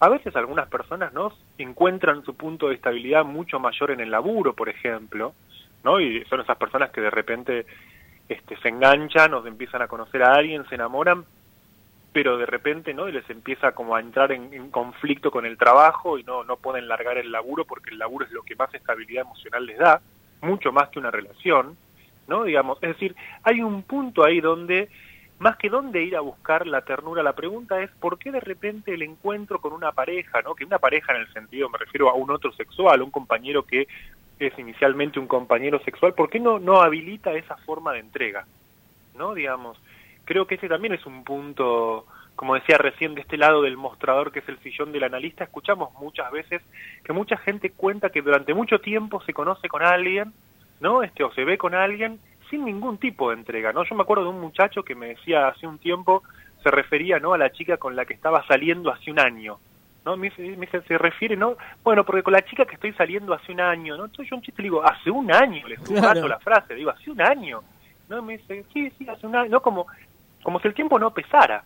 A 0.00 0.08
veces 0.08 0.36
algunas 0.36 0.68
personas 0.68 1.12
¿no? 1.12 1.32
encuentran 1.58 2.24
su 2.24 2.34
punto 2.34 2.68
de 2.68 2.74
estabilidad 2.74 3.24
mucho 3.24 3.58
mayor 3.58 3.90
en 3.90 4.00
el 4.00 4.10
laburo, 4.10 4.54
por 4.54 4.68
ejemplo, 4.68 5.34
¿no? 5.84 6.00
Y 6.00 6.24
son 6.24 6.40
esas 6.40 6.56
personas 6.56 6.90
que 6.90 7.00
de 7.00 7.10
repente 7.10 7.66
este, 8.28 8.56
se 8.58 8.68
enganchan 8.68 9.34
o 9.34 9.46
empiezan 9.46 9.82
a 9.82 9.88
conocer 9.88 10.22
a 10.22 10.34
alguien, 10.34 10.68
se 10.68 10.76
enamoran, 10.76 11.24
pero 12.12 12.38
de 12.38 12.46
repente 12.46 12.92
no 12.94 13.08
y 13.08 13.12
les 13.12 13.28
empieza 13.30 13.72
como 13.72 13.94
a 13.94 14.00
entrar 14.00 14.32
en, 14.32 14.70
conflicto 14.70 15.30
con 15.30 15.46
el 15.46 15.56
trabajo 15.56 16.18
y 16.18 16.24
no 16.24 16.44
no 16.44 16.56
pueden 16.56 16.88
largar 16.88 17.18
el 17.18 17.30
laburo 17.30 17.64
porque 17.64 17.90
el 17.90 17.98
laburo 17.98 18.26
es 18.26 18.32
lo 18.32 18.42
que 18.42 18.56
más 18.56 18.72
estabilidad 18.74 19.24
emocional 19.24 19.66
les 19.66 19.78
da 19.78 20.00
mucho 20.40 20.72
más 20.72 20.88
que 20.88 20.98
una 20.98 21.10
relación 21.10 21.76
no 22.26 22.44
digamos 22.44 22.78
es 22.82 22.90
decir 22.90 23.14
hay 23.42 23.60
un 23.60 23.82
punto 23.82 24.24
ahí 24.24 24.40
donde 24.40 24.88
más 25.38 25.56
que 25.56 25.70
dónde 25.70 26.02
ir 26.02 26.16
a 26.16 26.20
buscar 26.20 26.66
la 26.66 26.82
ternura 26.82 27.22
la 27.22 27.34
pregunta 27.34 27.80
es 27.80 27.90
por 28.00 28.18
qué 28.18 28.32
de 28.32 28.40
repente 28.40 28.92
el 28.92 29.02
encuentro 29.02 29.60
con 29.60 29.72
una 29.72 29.92
pareja 29.92 30.42
no 30.42 30.54
que 30.54 30.64
una 30.64 30.78
pareja 30.78 31.14
en 31.14 31.22
el 31.22 31.32
sentido 31.32 31.68
me 31.68 31.78
refiero 31.78 32.10
a 32.10 32.14
un 32.14 32.30
otro 32.30 32.52
sexual 32.52 33.02
un 33.02 33.10
compañero 33.10 33.64
que 33.64 33.86
es 34.46 34.58
inicialmente 34.58 35.18
un 35.18 35.26
compañero 35.26 35.80
sexual, 35.80 36.14
¿por 36.14 36.30
qué 36.30 36.40
no, 36.40 36.58
no 36.58 36.80
habilita 36.80 37.32
esa 37.32 37.56
forma 37.58 37.92
de 37.92 38.00
entrega? 38.00 38.46
¿No? 39.16 39.34
Digamos, 39.34 39.80
creo 40.24 40.46
que 40.46 40.54
ese 40.54 40.68
también 40.68 40.94
es 40.94 41.04
un 41.06 41.24
punto, 41.24 42.06
como 42.36 42.54
decía 42.54 42.78
recién, 42.78 43.14
de 43.14 43.20
este 43.20 43.36
lado 43.36 43.62
del 43.62 43.76
mostrador 43.76 44.32
que 44.32 44.38
es 44.38 44.48
el 44.48 44.58
sillón 44.60 44.92
del 44.92 45.04
analista, 45.04 45.44
escuchamos 45.44 45.92
muchas 46.00 46.30
veces 46.32 46.62
que 47.04 47.12
mucha 47.12 47.36
gente 47.36 47.70
cuenta 47.70 48.10
que 48.10 48.22
durante 48.22 48.54
mucho 48.54 48.80
tiempo 48.80 49.20
se 49.22 49.34
conoce 49.34 49.68
con 49.68 49.82
alguien, 49.82 50.32
¿no? 50.80 51.02
Este, 51.02 51.22
o 51.22 51.32
se 51.32 51.44
ve 51.44 51.58
con 51.58 51.74
alguien 51.74 52.18
sin 52.48 52.64
ningún 52.64 52.98
tipo 52.98 53.30
de 53.30 53.36
entrega, 53.36 53.72
¿no? 53.72 53.84
Yo 53.84 53.94
me 53.94 54.02
acuerdo 54.02 54.24
de 54.24 54.30
un 54.30 54.40
muchacho 54.40 54.82
que 54.82 54.94
me 54.94 55.08
decía 55.08 55.48
hace 55.48 55.66
un 55.66 55.78
tiempo, 55.78 56.22
se 56.62 56.70
refería, 56.70 57.18
¿no? 57.18 57.32
A 57.32 57.38
la 57.38 57.52
chica 57.52 57.76
con 57.76 57.94
la 57.94 58.04
que 58.04 58.14
estaba 58.14 58.46
saliendo 58.46 58.90
hace 58.90 59.10
un 59.10 59.20
año, 59.20 59.58
¿no? 60.04 60.16
Me 60.16 60.30
dice, 60.30 60.82
se 60.82 60.98
refiere, 60.98 61.36
¿no? 61.36 61.56
Bueno, 61.82 62.04
porque 62.04 62.22
con 62.22 62.32
la 62.32 62.42
chica 62.42 62.64
que 62.64 62.74
estoy 62.74 62.92
saliendo 62.92 63.34
hace 63.34 63.52
un 63.52 63.60
año, 63.60 63.96
¿no? 63.96 64.06
Entonces 64.06 64.30
yo 64.30 64.36
un 64.36 64.42
chiste 64.42 64.62
le 64.62 64.66
digo, 64.66 64.84
hace 64.84 65.10
un 65.10 65.32
año, 65.32 65.66
le 65.68 65.74
estoy 65.74 65.96
claro. 65.96 66.28
la 66.28 66.38
frase, 66.38 66.74
digo, 66.74 66.90
hace 66.90 67.10
un 67.10 67.20
año, 67.20 67.62
¿no? 68.08 68.22
Me 68.22 68.38
dice, 68.38 68.64
sí, 68.72 68.90
sí, 68.98 69.08
hace 69.08 69.26
un 69.26 69.36
año, 69.36 69.50
¿no? 69.50 69.62
Como, 69.62 69.86
como 70.42 70.60
si 70.60 70.68
el 70.68 70.74
tiempo 70.74 70.98
no 70.98 71.12
pesara, 71.12 71.64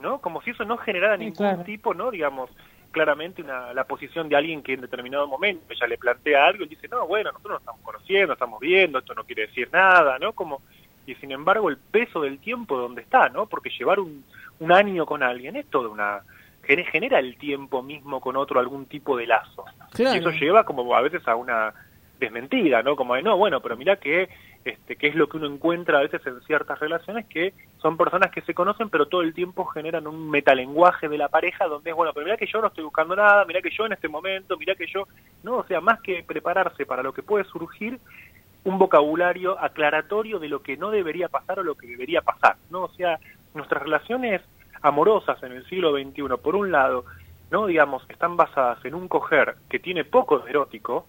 ¿no? 0.00 0.18
Como 0.20 0.42
si 0.42 0.50
eso 0.50 0.64
no 0.64 0.76
generara 0.76 1.16
ningún 1.16 1.64
tipo, 1.64 1.94
¿no? 1.94 2.10
Digamos, 2.10 2.50
claramente 2.90 3.42
una, 3.42 3.74
la 3.74 3.84
posición 3.84 4.28
de 4.28 4.36
alguien 4.36 4.62
que 4.62 4.72
en 4.72 4.80
determinado 4.80 5.26
momento 5.26 5.64
ella 5.68 5.86
le 5.86 5.98
plantea 5.98 6.46
algo 6.46 6.64
y 6.64 6.68
dice, 6.68 6.88
no, 6.88 7.06
bueno, 7.06 7.30
nosotros 7.30 7.54
nos 7.54 7.60
estamos 7.60 7.80
conociendo, 7.82 8.32
estamos 8.32 8.60
viendo, 8.60 8.98
esto 8.98 9.14
no 9.14 9.24
quiere 9.24 9.46
decir 9.48 9.68
nada, 9.72 10.18
¿no? 10.18 10.32
Como, 10.32 10.62
y 11.06 11.14
sin 11.16 11.30
embargo 11.30 11.68
el 11.68 11.76
peso 11.76 12.20
del 12.20 12.38
tiempo 12.38 12.78
donde 12.78 13.02
está, 13.02 13.28
¿no? 13.28 13.46
Porque 13.46 13.70
llevar 13.70 14.00
un, 14.00 14.24
un 14.60 14.72
año 14.72 15.04
con 15.04 15.22
alguien 15.22 15.56
es 15.56 15.66
toda 15.66 15.88
una 15.88 16.22
genera 16.66 17.18
el 17.18 17.36
tiempo 17.36 17.82
mismo 17.82 18.20
con 18.20 18.36
otro 18.36 18.60
algún 18.60 18.86
tipo 18.86 19.16
de 19.16 19.26
lazo. 19.26 19.64
Y 19.96 20.02
eso 20.02 20.30
lleva 20.30 20.64
como 20.64 20.94
a 20.94 21.00
veces 21.00 21.26
a 21.28 21.36
una 21.36 21.72
desmentida, 22.18 22.82
¿no? 22.82 22.96
Como 22.96 23.14
de, 23.14 23.22
no, 23.22 23.36
bueno, 23.36 23.60
pero 23.60 23.76
mira 23.76 23.96
que, 23.96 24.28
este, 24.64 24.96
que 24.96 25.08
es 25.08 25.14
lo 25.14 25.28
que 25.28 25.36
uno 25.36 25.46
encuentra 25.46 25.98
a 25.98 26.02
veces 26.02 26.26
en 26.26 26.40
ciertas 26.42 26.78
relaciones, 26.78 27.26
que 27.26 27.52
son 27.78 27.96
personas 27.96 28.30
que 28.30 28.40
se 28.42 28.54
conocen, 28.54 28.88
pero 28.88 29.06
todo 29.06 29.22
el 29.22 29.34
tiempo 29.34 29.64
generan 29.66 30.06
un 30.06 30.30
metalenguaje 30.30 31.08
de 31.08 31.18
la 31.18 31.28
pareja 31.28 31.66
donde 31.66 31.90
es, 31.90 31.96
bueno, 31.96 32.12
pero 32.14 32.24
mira 32.24 32.36
que 32.36 32.46
yo 32.46 32.60
no 32.60 32.68
estoy 32.68 32.84
buscando 32.84 33.14
nada, 33.14 33.44
mira 33.44 33.60
que 33.60 33.70
yo 33.70 33.86
en 33.86 33.92
este 33.92 34.08
momento, 34.08 34.56
mira 34.56 34.74
que 34.74 34.86
yo, 34.86 35.06
no, 35.42 35.58
o 35.58 35.64
sea, 35.64 35.80
más 35.80 36.00
que 36.00 36.24
prepararse 36.26 36.86
para 36.86 37.02
lo 37.02 37.12
que 37.12 37.22
puede 37.22 37.44
surgir, 37.44 37.98
un 38.64 38.78
vocabulario 38.78 39.58
aclaratorio 39.60 40.40
de 40.40 40.48
lo 40.48 40.60
que 40.60 40.76
no 40.76 40.90
debería 40.90 41.28
pasar 41.28 41.60
o 41.60 41.62
lo 41.62 41.76
que 41.76 41.86
debería 41.86 42.22
pasar, 42.22 42.56
¿no? 42.70 42.84
O 42.84 42.92
sea, 42.94 43.20
nuestras 43.54 43.82
relaciones 43.82 44.42
amorosas 44.82 45.42
en 45.42 45.52
el 45.52 45.66
siglo 45.66 45.92
XXI, 45.92 46.36
por 46.42 46.56
un 46.56 46.72
lado, 46.72 47.04
no 47.50 47.66
digamos, 47.66 48.04
están 48.08 48.36
basadas 48.36 48.84
en 48.84 48.94
un 48.94 49.08
coger 49.08 49.56
que 49.68 49.78
tiene 49.78 50.04
poco 50.04 50.38
de 50.38 50.50
erótico, 50.50 51.06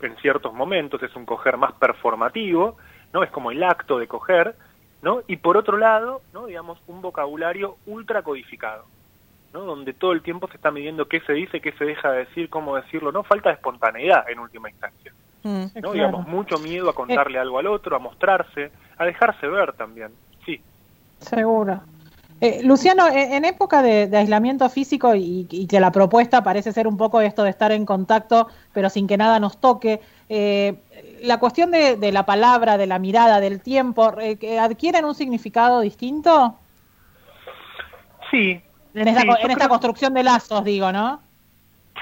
en 0.00 0.16
ciertos 0.16 0.52
momentos 0.52 1.02
es 1.02 1.14
un 1.14 1.24
coger 1.24 1.56
más 1.56 1.72
performativo, 1.74 2.76
no 3.12 3.22
es 3.22 3.30
como 3.30 3.50
el 3.50 3.62
acto 3.62 3.98
de 3.98 4.08
coger, 4.08 4.54
¿no? 5.00 5.22
Y 5.26 5.36
por 5.36 5.56
otro 5.56 5.76
lado, 5.76 6.22
¿no? 6.32 6.46
digamos, 6.46 6.78
un 6.86 7.02
vocabulario 7.02 7.76
ultra 7.86 8.22
codificado, 8.22 8.84
¿no? 9.52 9.60
Donde 9.60 9.92
todo 9.92 10.12
el 10.12 10.22
tiempo 10.22 10.48
se 10.48 10.56
está 10.56 10.70
midiendo 10.70 11.06
qué 11.06 11.20
se 11.20 11.32
dice, 11.32 11.60
qué 11.60 11.72
se 11.72 11.84
deja 11.84 12.10
de 12.12 12.18
decir, 12.20 12.48
cómo 12.48 12.76
decirlo, 12.76 13.12
no 13.12 13.22
falta 13.22 13.50
de 13.50 13.56
espontaneidad 13.56 14.28
en 14.28 14.38
última 14.38 14.70
instancia. 14.70 15.12
Mm, 15.44 15.64
¿no? 15.80 15.92
Digamos, 15.92 16.26
mucho 16.26 16.58
miedo 16.58 16.88
a 16.88 16.94
contarle 16.94 17.38
algo 17.38 17.58
al 17.58 17.66
otro, 17.66 17.96
a 17.96 17.98
mostrarse, 17.98 18.70
a 18.96 19.04
dejarse 19.04 19.46
ver 19.48 19.72
también. 19.72 20.10
Sí. 20.44 20.60
Seguro. 21.18 21.80
Eh, 22.44 22.60
Luciano, 22.64 23.06
eh, 23.06 23.36
en 23.36 23.44
época 23.44 23.82
de, 23.82 24.10
aislamiento 24.16 24.68
físico 24.68 25.14
y, 25.14 25.46
que 25.70 25.78
la 25.78 25.92
propuesta 25.92 26.42
parece 26.42 26.72
ser 26.72 26.88
un 26.88 26.96
poco 26.96 27.20
esto 27.20 27.44
de 27.44 27.50
estar 27.50 27.70
en 27.70 27.86
contacto, 27.86 28.48
pero 28.72 28.90
sin 28.90 29.06
que 29.06 29.16
nada 29.16 29.38
nos 29.38 29.60
toque, 29.60 30.00
eh, 30.28 30.74
la 31.22 31.38
cuestión 31.38 31.70
de, 31.70 32.10
la 32.10 32.26
palabra, 32.26 32.78
de 32.78 32.88
la 32.88 32.98
mirada, 32.98 33.38
del 33.38 33.60
tiempo, 33.62 34.12
¿adquieren 34.60 35.04
un 35.04 35.14
significado 35.14 35.82
distinto? 35.82 36.58
Sí. 38.28 38.60
En 38.92 39.06
esta, 39.06 39.68
construcción 39.68 40.12
de 40.12 40.24
lazos, 40.24 40.64
digo, 40.64 40.90
¿no? 40.90 41.22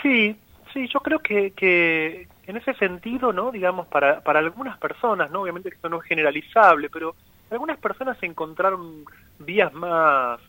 Sí, 0.01 0.35
sí, 0.73 0.89
yo 0.89 1.01
creo 1.01 1.19
que, 1.19 1.51
que 1.51 2.29
en 2.47 2.57
ese 2.57 2.73
sentido, 2.77 3.35
¿no? 3.35 3.51
Digamos, 3.51 3.89
para, 3.89 4.23
para 4.23 4.39
algunas 4.39 4.79
personas, 4.79 5.31
¿no? 5.31 5.43
Obviamente 5.43 5.69
esto 5.69 5.91
no 5.91 5.99
es 5.99 6.05
generalizable, 6.05 6.89
pero 6.89 7.15
algunas 7.51 7.79
personas 7.79 8.17
encontraron 8.23 9.05
vías 9.39 9.73
más 9.73 10.41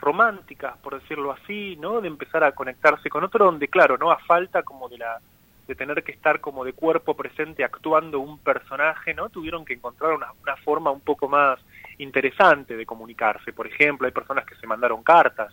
románticas, 0.00 0.76
por 0.78 1.00
decirlo 1.00 1.32
así, 1.32 1.76
¿no? 1.76 2.00
De 2.00 2.08
empezar 2.08 2.42
a 2.44 2.52
conectarse 2.52 3.08
con 3.08 3.24
otro, 3.24 3.44
donde 3.44 3.68
claro, 3.68 3.96
no 3.96 4.10
a 4.10 4.18
falta 4.18 4.62
como 4.62 4.88
de 4.88 4.98
la 4.98 5.20
de 5.66 5.76
tener 5.76 6.02
que 6.02 6.10
estar 6.10 6.40
como 6.40 6.64
de 6.64 6.72
cuerpo 6.72 7.14
presente 7.14 7.62
actuando 7.62 8.18
un 8.18 8.38
personaje, 8.38 9.14
¿no? 9.14 9.28
Tuvieron 9.28 9.64
que 9.64 9.74
encontrar 9.74 10.12
una, 10.12 10.32
una 10.42 10.56
forma 10.56 10.90
un 10.90 11.00
poco 11.00 11.28
más 11.28 11.60
interesante 11.98 12.76
de 12.76 12.84
comunicarse. 12.84 13.52
Por 13.52 13.68
ejemplo, 13.68 14.06
hay 14.06 14.12
personas 14.12 14.44
que 14.44 14.56
se 14.56 14.66
mandaron 14.66 15.04
cartas, 15.04 15.52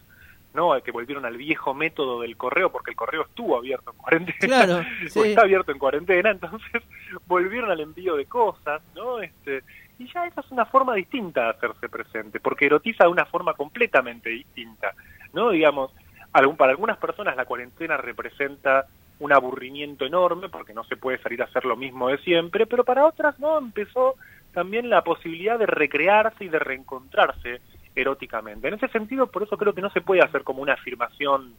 ¿no? 0.53 0.81
Que 0.81 0.91
volvieron 0.91 1.25
al 1.25 1.37
viejo 1.37 1.73
método 1.73 2.21
del 2.21 2.37
correo, 2.37 2.71
porque 2.71 2.91
el 2.91 2.97
correo 2.97 3.23
estuvo 3.23 3.57
abierto 3.57 3.91
en 3.91 3.97
cuarentena, 3.97 4.37
claro, 4.39 4.85
está 5.05 5.41
abierto 5.41 5.71
en 5.71 5.79
cuarentena, 5.79 6.31
entonces 6.31 6.83
volvieron 7.27 7.71
al 7.71 7.79
envío 7.79 8.15
de 8.15 8.25
cosas, 8.25 8.81
¿no? 8.95 9.21
Este, 9.21 9.63
y 9.99 10.11
ya 10.11 10.25
esa 10.25 10.41
es 10.41 10.51
una 10.51 10.65
forma 10.65 10.95
distinta 10.95 11.43
de 11.43 11.49
hacerse 11.49 11.89
presente, 11.89 12.39
porque 12.39 12.65
erotiza 12.65 13.03
de 13.03 13.11
una 13.11 13.25
forma 13.25 13.53
completamente 13.53 14.29
distinta, 14.29 14.93
¿no? 15.33 15.51
Digamos, 15.51 15.91
para 16.31 16.71
algunas 16.71 16.97
personas 16.97 17.35
la 17.35 17.45
cuarentena 17.45 17.97
representa 17.97 18.87
un 19.19 19.33
aburrimiento 19.33 20.05
enorme 20.05 20.47
porque 20.49 20.73
no 20.73 20.83
se 20.85 20.95
puede 20.95 21.21
salir 21.21 21.41
a 21.41 21.45
hacer 21.45 21.65
lo 21.65 21.75
mismo 21.75 22.07
de 22.09 22.17
siempre, 22.19 22.65
pero 22.65 22.83
para 22.83 23.05
otras 23.05 23.37
no, 23.39 23.57
empezó 23.57 24.15
también 24.53 24.89
la 24.89 25.03
posibilidad 25.03 25.59
de 25.59 25.65
recrearse 25.65 26.45
y 26.45 26.49
de 26.49 26.59
reencontrarse 26.59 27.61
eróticamente. 28.01 28.67
En 28.67 28.75
ese 28.75 28.87
sentido, 28.87 29.27
por 29.27 29.43
eso 29.43 29.57
creo 29.57 29.73
que 29.73 29.81
no 29.81 29.89
se 29.89 30.01
puede 30.01 30.21
hacer 30.21 30.43
como 30.43 30.61
una 30.61 30.73
afirmación 30.73 31.53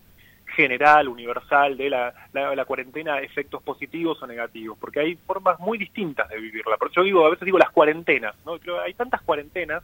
general, 0.50 1.08
universal 1.08 1.76
de 1.76 1.90
la, 1.90 2.64
cuarentena, 2.66 3.20
efectos 3.20 3.62
positivos 3.62 4.22
o 4.22 4.26
negativos, 4.26 4.76
porque 4.78 5.00
hay 5.00 5.14
formas 5.14 5.58
muy 5.60 5.78
distintas 5.78 6.28
de 6.28 6.38
vivirla. 6.38 6.76
Por 6.76 6.90
eso 6.90 7.02
digo, 7.02 7.24
a 7.24 7.30
veces 7.30 7.46
digo 7.46 7.58
las 7.58 7.70
cuarentenas, 7.70 8.34
¿no? 8.44 8.58
Creo 8.58 8.80
hay 8.80 8.94
tantas 8.94 9.22
cuarentenas, 9.22 9.82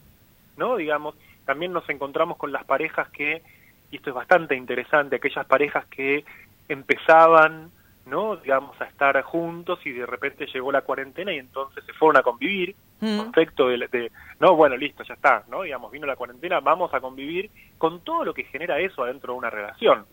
¿no? 0.56 0.76
Digamos, 0.76 1.14
también 1.44 1.72
nos 1.72 1.88
encontramos 1.88 2.36
con 2.36 2.52
las 2.52 2.64
parejas 2.64 3.08
que, 3.10 3.42
y 3.90 3.96
esto 3.96 4.10
es 4.10 4.16
bastante 4.16 4.56
interesante, 4.56 5.16
aquellas 5.16 5.46
parejas 5.46 5.86
que 5.86 6.24
empezaban, 6.68 7.70
¿no? 8.06 8.36
Digamos, 8.36 8.80
a 8.80 8.84
estar 8.84 9.20
juntos 9.22 9.80
y 9.84 9.92
de 9.92 10.06
repente 10.06 10.46
llegó 10.46 10.72
la 10.72 10.82
cuarentena 10.82 11.32
y 11.32 11.38
entonces 11.38 11.84
se 11.84 11.92
fueron 11.92 12.16
a 12.16 12.22
convivir, 12.22 12.74
mm. 13.00 13.30
efecto 13.30 13.68
de, 13.68 13.88
de, 13.88 14.12
no, 14.40 14.54
bueno, 14.54 14.76
listo, 14.76 15.02
ya 15.04 15.14
está, 15.14 15.44
¿no? 15.48 15.62
Digamos, 15.62 15.90
vino 15.90 16.06
la 16.06 16.16
cuarentena, 16.16 16.60
vamos 16.60 16.92
a 16.94 17.00
convivir 17.00 17.50
con 17.78 18.00
todo 18.00 18.24
lo 18.24 18.34
que 18.34 18.44
genera 18.44 18.78
eso 18.78 19.04
adentro 19.04 19.32
de 19.32 19.38
una 19.38 19.50
relación. 19.50 20.06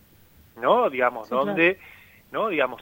¿no? 0.55 0.89
Digamos, 0.89 1.29
donde, 1.29 1.79
¿no? 2.31 2.49
Digamos, 2.49 2.81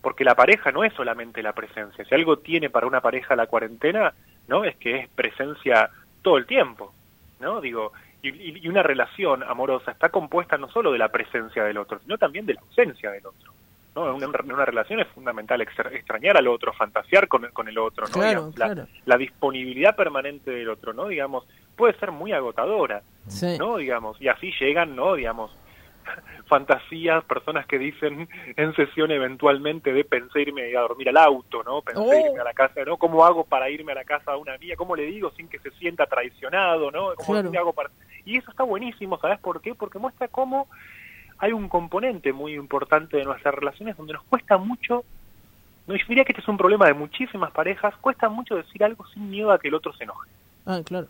porque 0.00 0.24
la 0.24 0.34
pareja 0.34 0.72
no 0.72 0.84
es 0.84 0.92
solamente 0.94 1.42
la 1.42 1.52
presencia. 1.52 2.04
Si 2.04 2.14
algo 2.14 2.38
tiene 2.38 2.70
para 2.70 2.86
una 2.86 3.00
pareja 3.00 3.36
la 3.36 3.46
cuarentena, 3.46 4.14
¿no? 4.48 4.64
Es 4.64 4.76
que 4.76 5.00
es 5.00 5.08
presencia 5.08 5.90
todo 6.22 6.38
el 6.38 6.46
tiempo, 6.46 6.92
¿no? 7.40 7.60
Digo, 7.60 7.92
y, 8.22 8.66
una 8.68 8.82
relación 8.82 9.42
amorosa 9.42 9.92
está 9.92 10.10
compuesta 10.10 10.58
no 10.58 10.68
solo 10.70 10.92
de 10.92 10.98
la 10.98 11.08
presencia 11.08 11.64
del 11.64 11.78
otro, 11.78 11.98
sino 12.00 12.18
también 12.18 12.46
de 12.46 12.54
la 12.54 12.60
ausencia 12.60 13.10
del 13.10 13.26
otro. 13.26 13.52
¿No? 13.94 14.16
En 14.16 14.24
una, 14.52 14.64
relación 14.64 15.00
es 15.00 15.08
fundamental 15.08 15.60
extrañar 15.60 16.36
al 16.36 16.48
otro, 16.48 16.72
fantasear 16.72 17.28
con, 17.28 17.48
con 17.52 17.68
el 17.68 17.78
otro, 17.78 18.06
¿no? 18.14 18.52
la, 18.56 18.86
la, 19.04 19.16
disponibilidad 19.16 19.96
permanente 19.96 20.50
del 20.50 20.68
otro, 20.68 20.92
¿no? 20.92 21.08
Digamos, 21.08 21.46
puede 21.76 21.98
ser 21.98 22.12
muy 22.12 22.32
agotadora, 22.32 23.02
¿no? 23.58 23.76
Digamos, 23.76 24.20
y 24.20 24.28
así 24.28 24.52
llegan, 24.60 24.94
¿no? 24.94 25.14
Digamos, 25.14 25.50
fantasías, 26.46 27.24
personas 27.24 27.66
que 27.66 27.78
dicen 27.78 28.28
en 28.56 28.74
sesión 28.74 29.10
eventualmente 29.10 29.92
de 29.92 30.04
pensé 30.04 30.42
irme 30.42 30.76
a 30.76 30.80
dormir 30.80 31.08
al 31.08 31.16
auto, 31.16 31.62
¿no? 31.62 31.82
Pensé 31.82 32.00
oh. 32.00 32.26
irme 32.28 32.40
a 32.40 32.44
la 32.44 32.54
casa, 32.54 32.84
¿no? 32.84 32.96
¿Cómo 32.96 33.24
hago 33.24 33.44
para 33.44 33.70
irme 33.70 33.92
a 33.92 33.96
la 33.96 34.04
casa 34.04 34.32
de 34.32 34.38
una 34.38 34.54
amiga? 34.54 34.76
¿Cómo 34.76 34.96
le 34.96 35.04
digo 35.04 35.30
sin 35.36 35.48
que 35.48 35.58
se 35.58 35.70
sienta 35.72 36.06
traicionado, 36.06 36.90
¿no? 36.90 37.14
¿Cómo 37.16 37.38
hago 37.38 37.72
para... 37.72 37.90
Y 38.24 38.36
eso 38.36 38.50
está 38.50 38.62
buenísimo, 38.62 39.18
¿sabes 39.18 39.38
por 39.40 39.60
qué? 39.60 39.74
Porque 39.74 39.98
muestra 39.98 40.28
cómo 40.28 40.68
hay 41.40 41.52
un 41.52 41.68
componente 41.68 42.32
muy 42.32 42.54
importante 42.54 43.16
de 43.16 43.24
nuestras 43.24 43.54
relaciones 43.54 43.96
donde 43.96 44.12
nos 44.12 44.22
cuesta 44.24 44.58
mucho, 44.58 45.04
no 45.86 45.96
yo 45.96 46.04
diría 46.06 46.24
que 46.24 46.32
este 46.32 46.42
es 46.42 46.48
un 46.48 46.58
problema 46.58 46.86
de 46.86 46.94
muchísimas 46.94 47.50
parejas, 47.50 47.94
cuesta 47.96 48.28
mucho 48.28 48.56
decir 48.56 48.84
algo 48.84 49.06
sin 49.08 49.30
miedo 49.30 49.50
a 49.50 49.58
que 49.58 49.68
el 49.68 49.74
otro 49.74 49.92
se 49.94 50.04
enoje. 50.04 50.28
Ah, 50.66 50.80
claro. 50.84 51.08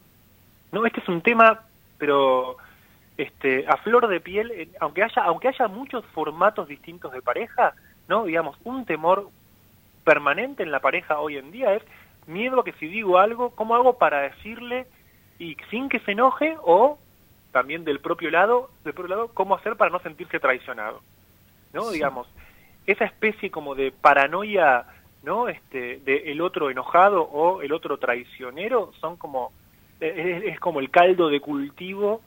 No, 0.70 0.87
este 0.87 1.00
es 1.00 1.08
un 1.08 1.20
tema, 1.20 1.60
pero 1.99 2.56
este, 3.16 3.66
a 3.66 3.76
flor 3.78 4.06
de 4.06 4.20
piel, 4.20 4.52
eh, 4.52 4.68
aunque 4.80 5.02
haya, 5.02 5.22
aunque 5.25 5.49
haya 5.49 5.66
muchos 5.66 6.04
formatos 6.06 6.68
distintos 6.68 7.12
de 7.12 7.22
pareja, 7.22 7.75
¿no? 8.08 8.25
Digamos, 8.25 8.56
un 8.62 8.84
temor 8.84 9.28
permanente 10.04 10.62
en 10.62 10.70
la 10.70 10.80
pareja 10.80 11.18
hoy 11.18 11.37
en 11.37 11.50
día 11.50 11.75
es 11.75 11.82
miedo 12.26 12.60
a 12.60 12.64
que 12.64 12.72
si 12.75 12.87
digo 12.87 13.18
algo, 13.18 13.50
¿cómo 13.50 13.75
hago 13.75 13.99
para 13.99 14.20
decirle 14.20 14.87
y 15.40 15.56
sin 15.70 15.88
que 15.88 15.99
se 16.00 16.12
enoje? 16.12 16.56
O 16.62 16.99
también 17.52 17.85
del 17.85 18.00
propio 18.00 18.30
lado, 18.30 18.71
del 18.85 18.95
propio 18.95 19.16
lado, 19.16 19.28
¿cómo 19.35 19.54
hacer 19.54 19.76
para 19.76 19.90
no 19.90 20.00
sentirse 20.00 20.40
traicionado? 20.40 21.00
¿No? 21.73 21.90
Digamos, 21.90 22.28
esa 22.87 23.04
especie 23.04 23.50
como 23.50 23.75
de 23.75 23.92
paranoia, 23.92 24.85
¿no? 25.23 25.49
Este, 25.49 25.99
de 25.99 26.33
el 26.33 26.40
otro 26.40 26.71
enojado 26.71 27.23
o 27.23 27.62
el 27.62 27.73
otro 27.73 27.99
traicionero 27.99 28.92
son 29.00 29.16
como, 29.16 29.52
es, 30.00 30.45
es 30.45 30.61
como 30.61 30.80
el 30.80 30.90
caldo 30.90 31.28
de 31.28 31.40
cultivo 31.40 32.23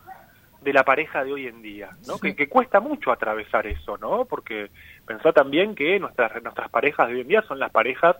de 0.61 0.73
la 0.73 0.83
pareja 0.83 1.23
de 1.23 1.33
hoy 1.33 1.47
en 1.47 1.61
día, 1.61 1.89
¿no? 2.07 2.17
Que, 2.17 2.35
que, 2.35 2.47
cuesta 2.47 2.79
mucho 2.79 3.11
atravesar 3.11 3.67
eso, 3.67 3.97
¿no? 3.97 4.25
Porque 4.25 4.69
pensá 5.05 5.33
también 5.33 5.75
que 5.75 5.99
nuestras, 5.99 6.41
nuestras 6.41 6.69
parejas 6.69 7.07
de 7.07 7.15
hoy 7.15 7.21
en 7.21 7.27
día 7.27 7.41
son 7.41 7.59
las 7.59 7.71
parejas 7.71 8.15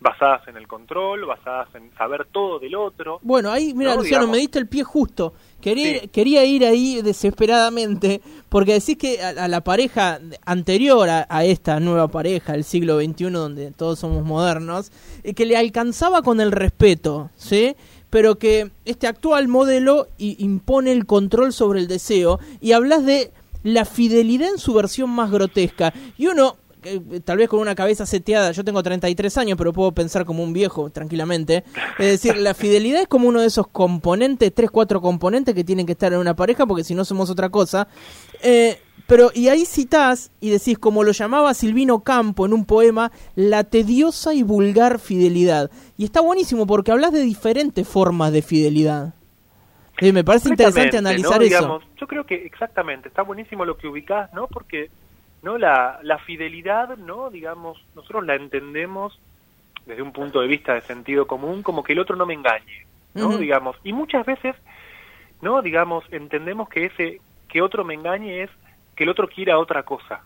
basadas 0.00 0.46
en 0.48 0.56
el 0.56 0.68
control, 0.68 1.24
basadas 1.24 1.68
en 1.74 1.90
saber 1.96 2.26
todo 2.30 2.58
del 2.58 2.74
otro. 2.74 3.20
Bueno, 3.22 3.50
ahí, 3.50 3.72
mira, 3.74 3.94
Luciano, 3.94 4.26
me 4.26 4.38
diste 4.38 4.58
el 4.58 4.68
pie 4.68 4.84
justo. 4.84 5.32
Quería, 5.60 6.06
quería 6.08 6.44
ir 6.44 6.64
ahí 6.64 7.00
desesperadamente, 7.00 8.20
porque 8.50 8.74
decís 8.74 8.98
que 8.98 9.22
a, 9.22 9.48
la 9.48 9.62
pareja 9.62 10.20
anterior 10.44 11.08
a, 11.08 11.44
esta 11.44 11.80
nueva 11.80 12.08
pareja 12.08 12.52
del 12.52 12.64
siglo 12.64 13.00
XXI, 13.00 13.30
donde 13.30 13.70
todos 13.70 13.98
somos 13.98 14.24
modernos, 14.24 14.92
eh, 15.22 15.32
que 15.32 15.46
le 15.46 15.56
alcanzaba 15.56 16.20
con 16.20 16.40
el 16.40 16.52
respeto, 16.52 17.30
¿sí? 17.36 17.74
pero 18.10 18.36
que 18.38 18.70
este 18.84 19.06
actual 19.08 19.48
modelo 19.48 20.06
impone 20.18 20.92
el 20.92 21.06
control 21.06 21.52
sobre 21.52 21.80
el 21.80 21.88
deseo 21.88 22.38
y 22.60 22.70
hablas 22.70 23.04
de 23.04 23.32
la 23.64 23.84
fidelidad 23.84 24.50
en 24.50 24.58
su 24.58 24.72
versión 24.72 25.10
más 25.10 25.32
grotesca. 25.32 25.92
Y 26.16 26.28
uno, 26.28 26.56
eh, 26.84 27.20
tal 27.24 27.38
vez 27.38 27.48
con 27.48 27.60
una 27.60 27.74
cabeza 27.74 28.06
seteada, 28.06 28.52
yo 28.52 28.64
tengo 28.64 28.82
33 28.82 29.38
años, 29.38 29.58
pero 29.58 29.72
puedo 29.72 29.92
pensar 29.92 30.24
como 30.24 30.42
un 30.42 30.52
viejo 30.52 30.90
tranquilamente. 30.90 31.64
Es 31.98 32.06
decir, 32.06 32.36
la 32.36 32.54
fidelidad 32.54 33.02
es 33.02 33.08
como 33.08 33.28
uno 33.28 33.40
de 33.40 33.46
esos 33.46 33.66
componentes, 33.68 34.52
tres, 34.54 34.70
cuatro 34.70 35.00
componentes 35.00 35.54
que 35.54 35.64
tienen 35.64 35.86
que 35.86 35.92
estar 35.92 36.12
en 36.12 36.18
una 36.18 36.34
pareja, 36.36 36.66
porque 36.66 36.84
si 36.84 36.94
no 36.94 37.04
somos 37.04 37.30
otra 37.30 37.48
cosa. 37.48 37.88
Eh, 38.42 38.78
pero, 39.06 39.30
y 39.34 39.48
ahí 39.48 39.66
citás 39.66 40.32
y 40.40 40.50
decís, 40.50 40.78
como 40.78 41.04
lo 41.04 41.12
llamaba 41.12 41.52
Silvino 41.52 42.02
Campo 42.02 42.46
en 42.46 42.54
un 42.54 42.64
poema, 42.64 43.12
la 43.34 43.64
tediosa 43.64 44.32
y 44.32 44.42
vulgar 44.42 44.98
fidelidad. 44.98 45.70
Y 45.98 46.04
está 46.04 46.20
buenísimo 46.20 46.66
porque 46.66 46.92
hablas 46.92 47.12
de 47.12 47.20
diferentes 47.20 47.86
formas 47.86 48.32
de 48.32 48.42
fidelidad. 48.42 49.14
Sí, 49.98 50.12
me 50.12 50.24
parece 50.24 50.48
interesante 50.48 50.96
analizar 50.98 51.42
eso. 51.42 51.80
Yo 52.00 52.06
creo 52.06 52.24
que 52.24 52.46
exactamente, 52.46 53.08
está 53.08 53.22
buenísimo 53.22 53.64
lo 53.64 53.76
que 53.76 53.86
ubicás, 53.86 54.32
¿no? 54.32 54.48
Porque 54.48 54.90
no 55.44 55.58
la, 55.58 56.00
la 56.02 56.18
fidelidad, 56.18 56.96
¿no? 56.96 57.28
Digamos, 57.28 57.78
nosotros 57.94 58.24
la 58.24 58.34
entendemos 58.34 59.20
desde 59.84 60.00
un 60.00 60.10
punto 60.10 60.40
de 60.40 60.48
vista 60.48 60.72
de 60.72 60.80
sentido 60.80 61.26
común 61.26 61.62
como 61.62 61.84
que 61.84 61.92
el 61.92 61.98
otro 61.98 62.16
no 62.16 62.24
me 62.24 62.32
engañe, 62.32 62.86
¿no? 63.12 63.36
Digamos, 63.36 63.76
y 63.84 63.92
muchas 63.92 64.24
veces, 64.24 64.56
¿no? 65.42 65.60
Digamos, 65.60 66.02
entendemos 66.10 66.70
que 66.70 66.86
ese 66.86 67.20
que 67.46 67.60
otro 67.60 67.84
me 67.84 67.92
engañe 67.92 68.42
es 68.42 68.50
que 68.96 69.04
el 69.04 69.10
otro 69.10 69.28
quiera 69.28 69.58
otra 69.58 69.82
cosa, 69.82 70.22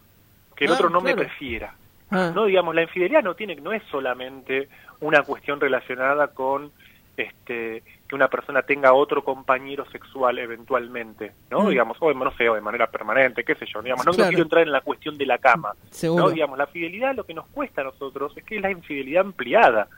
que 0.54 0.66
el 0.66 0.70
otro 0.70 0.88
no 0.88 1.00
me 1.00 1.16
prefiera. 1.16 1.74
Ah. 2.10 2.30
No, 2.32 2.44
digamos, 2.44 2.74
la 2.74 2.82
infidelidad 2.82 3.24
no 3.24 3.34
tiene 3.34 3.56
no 3.56 3.72
es 3.72 3.82
solamente 3.90 4.68
una 5.00 5.22
cuestión 5.22 5.60
relacionada 5.60 6.28
con 6.28 6.70
este 7.16 7.82
que 8.08 8.14
una 8.14 8.28
persona 8.28 8.62
tenga 8.62 8.94
otro 8.94 9.22
compañero 9.22 9.84
sexual 9.90 10.38
eventualmente, 10.38 11.32
¿no? 11.50 11.64
Mm. 11.64 11.68
Digamos, 11.68 11.98
o 12.00 12.12
no 12.14 12.34
sé, 12.36 12.44
de 12.44 12.60
manera 12.60 12.86
permanente, 12.86 13.44
qué 13.44 13.54
sé 13.54 13.66
yo, 13.66 13.82
digamos, 13.82 14.06
no, 14.06 14.12
quiero 14.12 14.42
entrar 14.42 14.62
en 14.62 14.72
la 14.72 14.80
cuestión 14.80 15.18
de 15.18 15.26
la 15.26 15.38
cama, 15.38 15.74
¿no? 16.02 16.30
Digamos, 16.30 16.56
la 16.56 16.66
fidelidad 16.66 17.14
lo 17.14 17.24
que 17.24 17.34
nos 17.34 17.46
cuesta 17.48 17.82
a 17.82 17.84
nosotros 17.84 18.32
es 18.36 18.44
que 18.44 18.56
es 18.56 18.62
la 18.62 18.70
infidelidad 18.70 19.26
ampliada, 19.26 19.88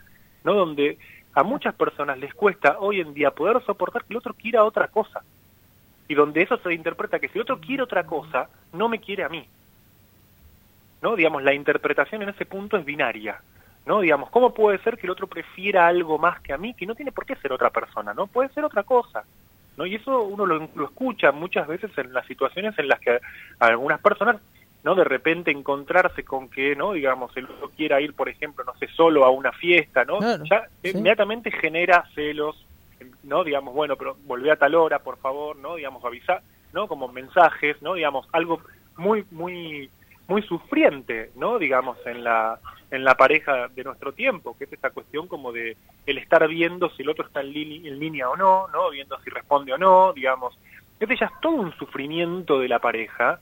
¿no? 0.43 0.55
Donde 0.55 0.99
a 1.35 1.43
muchas 1.45 1.75
personas 1.75 2.19
les 2.19 2.35
cuesta 2.35 2.79
hoy 2.81 3.01
en 3.01 3.15
día 3.15 3.31
poder 3.31 3.63
soportar 3.65 4.05
que 4.05 4.15
el 4.15 4.19
otro 4.19 4.35
quiera 4.35 4.65
otra 4.65 4.89
cosa 4.89 5.23
y 6.09 6.15
donde 6.15 6.43
eso 6.43 6.59
se 6.59 6.75
interpreta 6.75 7.21
que 7.21 7.29
si 7.29 7.39
otro 7.39 7.61
quiere 7.61 7.85
otra 7.85 8.05
cosa, 8.05 8.49
no 8.73 8.89
me 8.89 8.99
quiere 8.99 9.23
a 9.23 9.29
mí. 9.29 9.47
¿No? 11.03 11.15
Digamos, 11.15 11.45
la 11.45 11.55
interpretación 11.55 12.23
en 12.23 12.31
ese 12.31 12.47
punto 12.47 12.77
es 12.77 12.85
binaria. 12.85 13.41
¿No? 13.87 14.01
Digamos, 14.01 14.31
¿cómo 14.31 14.53
puede 14.53 14.79
ser 14.79 14.99
que 14.99 15.07
el 15.07 15.11
otro 15.11 15.27
prefiera 15.27 15.87
algo 15.87 16.19
más 16.19 16.41
que 16.41 16.53
a 16.53 16.59
mí? 16.59 16.75
Que 16.75 16.87
no 16.87 16.95
tiene 16.95 17.13
por 17.13 17.27
qué 17.27 17.35
ser 17.37 17.53
otra 17.53 17.71
persona, 17.71 18.15
¿no? 18.15 18.27
Puede 18.27 18.51
ser 18.51 18.65
otra 18.65 18.83
cosa. 18.83 19.25
¿No? 19.77 19.87
Y 19.87 19.95
eso 19.95 20.23
uno 20.23 20.45
lo, 20.45 20.69
escucha 20.85 21.33
muchas 21.33 21.67
veces 21.67 21.91
en 21.97 22.13
las 22.13 22.27
situaciones 22.27 22.79
en 22.79 22.89
las 22.89 23.01
que 23.01 23.19
algunas 23.59 24.01
personas 24.01 24.37
no 24.83 24.95
de 24.95 25.05
repente 25.05 25.51
encontrarse 25.51 26.25
con 26.25 26.49
que 26.49 26.75
no 26.75 26.93
digamos 26.93 27.35
el 27.37 27.45
otro 27.45 27.71
quiera 27.77 28.01
ir 28.01 28.15
por 28.15 28.29
ejemplo 28.29 28.65
no 28.65 28.75
sé 28.79 28.89
solo 28.89 29.25
a 29.25 29.31
una 29.31 29.53
fiesta 29.53 30.07
no 30.07 30.19
ya 30.45 30.67
inmediatamente 30.83 31.51
genera 31.51 32.05
celos 32.15 32.67
¿no? 33.23 33.45
Digamos, 33.45 33.75
bueno, 33.75 33.97
pero 33.97 34.17
volvé 34.27 34.51
a 34.51 34.57
tal 34.57 34.75
hora, 34.75 35.01
por 35.01 35.19
favor, 35.19 35.57
¿no? 35.57 35.77
Digamos, 35.77 36.05
avisar, 36.05 36.43
¿no? 36.73 36.89
Como 36.89 37.09
mensajes, 37.09 37.81
¿no? 37.83 37.95
Digamos, 37.95 38.27
algo 38.33 38.61
muy, 38.97 39.25
muy, 39.31 39.91
muy 40.31 40.43
sufriente, 40.43 41.33
¿no? 41.35 41.59
Digamos, 41.59 41.99
en 42.07 42.23
la, 42.23 42.61
en 42.93 43.03
la 43.03 43.17
pareja 43.17 43.67
de 43.67 43.83
nuestro 43.83 44.13
tiempo, 44.13 44.57
que 44.57 44.65
es 44.65 44.73
esta 44.73 44.91
cuestión 44.91 45.27
como 45.27 45.51
de 45.51 45.77
el 46.07 46.19
estar 46.19 46.47
viendo 46.47 46.89
si 46.91 47.03
el 47.03 47.09
otro 47.09 47.27
está 47.27 47.41
en, 47.41 47.49
en 47.49 47.99
línea 47.99 48.31
o 48.31 48.37
no, 48.37 48.69
¿no? 48.69 48.91
Viendo 48.91 49.21
si 49.23 49.31
responde 49.31 49.73
o 49.73 49.79
no, 49.79 50.13
digamos. 50.13 50.57
Este 51.01 51.17
ya 51.17 51.27
es 51.27 51.33
todo 51.43 51.55
un 51.55 51.77
sufrimiento 51.77 52.61
de 52.61 52.69
la 52.69 52.79
pareja, 52.79 53.41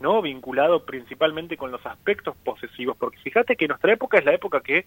¿no? 0.00 0.22
Vinculado 0.22 0.84
principalmente 0.84 1.56
con 1.56 1.70
los 1.70 1.86
aspectos 1.86 2.34
posesivos, 2.42 2.96
porque 2.96 3.18
fíjate 3.18 3.54
que 3.54 3.68
nuestra 3.68 3.92
época 3.92 4.18
es 4.18 4.24
la 4.24 4.34
época 4.34 4.60
que 4.60 4.86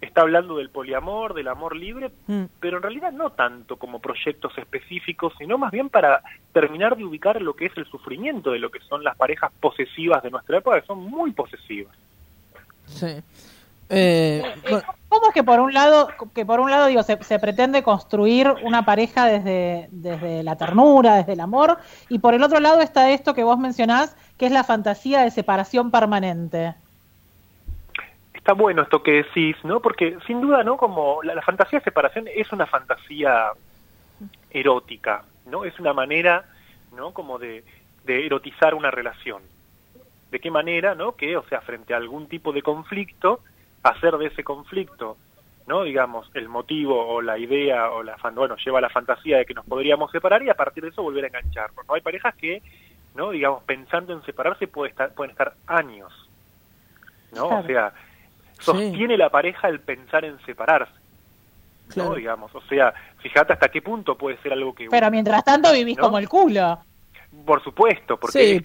está 0.00 0.22
hablando 0.22 0.56
del 0.56 0.70
poliamor, 0.70 1.34
del 1.34 1.48
amor 1.48 1.76
libre, 1.76 2.10
mm. 2.26 2.44
pero 2.60 2.76
en 2.76 2.82
realidad 2.82 3.12
no 3.12 3.30
tanto 3.30 3.76
como 3.76 4.00
proyectos 4.00 4.56
específicos, 4.58 5.32
sino 5.38 5.58
más 5.58 5.72
bien 5.72 5.88
para 5.88 6.22
terminar 6.52 6.96
de 6.96 7.04
ubicar 7.04 7.40
lo 7.40 7.54
que 7.54 7.66
es 7.66 7.76
el 7.76 7.86
sufrimiento 7.86 8.50
de 8.50 8.58
lo 8.58 8.70
que 8.70 8.80
son 8.80 9.02
las 9.02 9.16
parejas 9.16 9.50
posesivas 9.60 10.22
de 10.22 10.30
nuestra 10.30 10.58
época, 10.58 10.80
que 10.80 10.86
son 10.86 11.00
muy 11.00 11.32
posesivas. 11.32 11.96
Sí. 12.86 13.22
Eh, 13.90 14.42
¿Cómo 15.08 15.28
es 15.28 15.34
que 15.34 15.44
por 15.44 15.60
un 15.60 15.72
lado, 15.72 16.08
que 16.34 16.46
por 16.46 16.58
un 16.58 16.70
lado 16.70 16.86
digo, 16.86 17.02
se, 17.02 17.22
se, 17.22 17.38
pretende 17.38 17.82
construir 17.82 18.52
una 18.62 18.84
pareja 18.84 19.26
desde, 19.26 19.88
desde 19.92 20.42
la 20.42 20.56
ternura, 20.56 21.16
desde 21.16 21.34
el 21.34 21.40
amor, 21.40 21.78
y 22.08 22.18
por 22.18 22.34
el 22.34 22.42
otro 22.42 22.60
lado 22.60 22.80
está 22.80 23.10
esto 23.10 23.34
que 23.34 23.44
vos 23.44 23.58
mencionás, 23.58 24.16
que 24.38 24.46
es 24.46 24.52
la 24.52 24.64
fantasía 24.64 25.20
de 25.20 25.30
separación 25.30 25.90
permanente? 25.90 26.74
Está 28.44 28.52
bueno 28.52 28.82
esto 28.82 29.02
que 29.02 29.22
decís, 29.22 29.56
¿no? 29.64 29.80
Porque 29.80 30.18
sin 30.26 30.42
duda, 30.42 30.62
¿no? 30.62 30.76
Como 30.76 31.22
la, 31.22 31.40
fantasía 31.40 31.78
de 31.78 31.84
separación 31.84 32.28
es 32.28 32.52
una 32.52 32.66
fantasía 32.66 33.52
erótica, 34.50 35.24
¿no? 35.46 35.64
Es 35.64 35.80
una 35.80 35.94
manera, 35.94 36.44
¿no? 36.94 37.14
Como 37.14 37.38
de, 37.38 37.64
de 38.04 38.26
erotizar 38.26 38.74
una 38.74 38.90
relación. 38.90 39.40
¿De 40.30 40.40
qué 40.40 40.50
manera, 40.50 40.94
no? 40.94 41.12
Que, 41.12 41.38
o 41.38 41.42
sea, 41.44 41.62
frente 41.62 41.94
a 41.94 41.96
algún 41.96 42.28
tipo 42.28 42.52
de 42.52 42.60
conflicto, 42.60 43.40
hacer 43.82 44.18
de 44.18 44.26
ese 44.26 44.44
conflicto, 44.44 45.16
¿no? 45.66 45.82
Digamos, 45.84 46.30
el 46.34 46.50
motivo 46.50 47.02
o 47.02 47.22
la 47.22 47.38
idea 47.38 47.92
o 47.92 48.02
la, 48.02 48.18
bueno, 48.34 48.56
lleva 48.56 48.76
a 48.76 48.82
la 48.82 48.90
fantasía 48.90 49.38
de 49.38 49.46
que 49.46 49.54
nos 49.54 49.64
podríamos 49.64 50.10
separar 50.10 50.42
y 50.42 50.50
a 50.50 50.54
partir 50.54 50.82
de 50.82 50.90
eso 50.90 51.02
volver 51.02 51.24
a 51.24 51.28
enganchar. 51.28 51.70
¿no? 51.88 51.94
Hay 51.94 52.02
parejas 52.02 52.34
que, 52.34 52.60
¿no? 53.14 53.30
Digamos, 53.30 53.62
pensando 53.62 54.12
en 54.12 54.22
separarse 54.24 54.66
puede 54.66 54.90
estar, 54.90 55.14
pueden 55.14 55.30
estar 55.30 55.54
años, 55.66 56.12
¿no? 57.32 57.46
O 57.46 57.62
sea, 57.62 57.94
sostiene 58.64 59.16
la 59.16 59.30
pareja 59.30 59.68
el 59.68 59.80
pensar 59.80 60.24
en 60.24 60.38
separarse. 60.44 61.04
¿no? 61.96 62.14
Digamos, 62.14 62.54
o 62.54 62.60
sea, 62.62 62.94
fíjate 63.18 63.52
hasta 63.52 63.68
qué 63.68 63.82
punto 63.82 64.16
puede 64.16 64.38
ser 64.38 64.52
algo 64.52 64.74
que... 64.74 64.88
Pero 64.88 65.10
mientras 65.10 65.44
tanto 65.44 65.72
vivís 65.72 65.98
como 65.98 66.18
el 66.18 66.28
culo. 66.28 66.78
Por 67.44 67.62
supuesto, 67.62 68.16
porque 68.16 68.60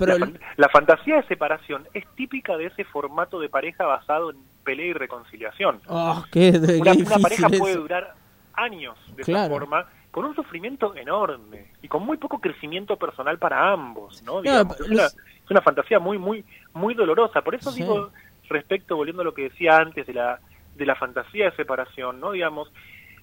la, 0.58 0.70
fantasía 0.70 1.16
de 1.16 1.24
separación 1.24 1.88
es 1.94 2.06
típica 2.16 2.56
de 2.56 2.68
ese 2.68 2.84
formato 2.84 3.40
de 3.40 3.50
pareja 3.50 3.84
basado 3.86 4.30
en 4.30 4.38
pelea 4.64 4.86
y 4.86 4.94
reconciliación. 4.94 5.82
Oh, 5.88 6.24
una, 6.34 7.20
pareja 7.20 7.50
puede 7.50 7.76
durar 7.76 8.14
años 8.54 8.96
de 9.16 9.24
esa 9.24 9.50
forma 9.50 9.86
con 10.12 10.26
un 10.26 10.36
sufrimiento 10.36 10.96
enorme 10.96 11.72
y 11.82 11.88
con 11.88 12.06
muy 12.06 12.18
poco 12.18 12.40
crecimiento 12.40 12.96
personal 12.96 13.40
para 13.40 13.72
ambos, 13.72 14.22
¿no? 14.24 14.42
Digamos, 14.42 14.80
es, 14.80 15.16
una, 15.50 15.62
fantasía 15.62 16.00
muy, 16.00 16.20
muy, 16.20 16.46
muy 16.74 16.94
dolorosa. 16.94 17.42
Por 17.42 17.56
eso 17.56 17.72
digo 17.72 18.12
respecto, 18.50 18.96
volviendo 18.96 19.22
a 19.22 19.26
lo 19.26 19.34
que 19.34 19.44
decía 19.44 19.78
antes 19.78 20.06
de 20.06 20.14
la, 20.14 20.40
de 20.76 20.86
la 20.86 20.96
fantasía 20.96 21.46
de 21.46 21.56
separación, 21.56 22.20
¿no? 22.20 22.32
Digamos, 22.32 22.72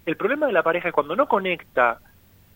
el 0.05 0.17
problema 0.17 0.47
de 0.47 0.53
la 0.53 0.63
pareja 0.63 0.89
es 0.89 0.95
cuando 0.95 1.17
no 1.17 1.27
conecta 1.27 1.99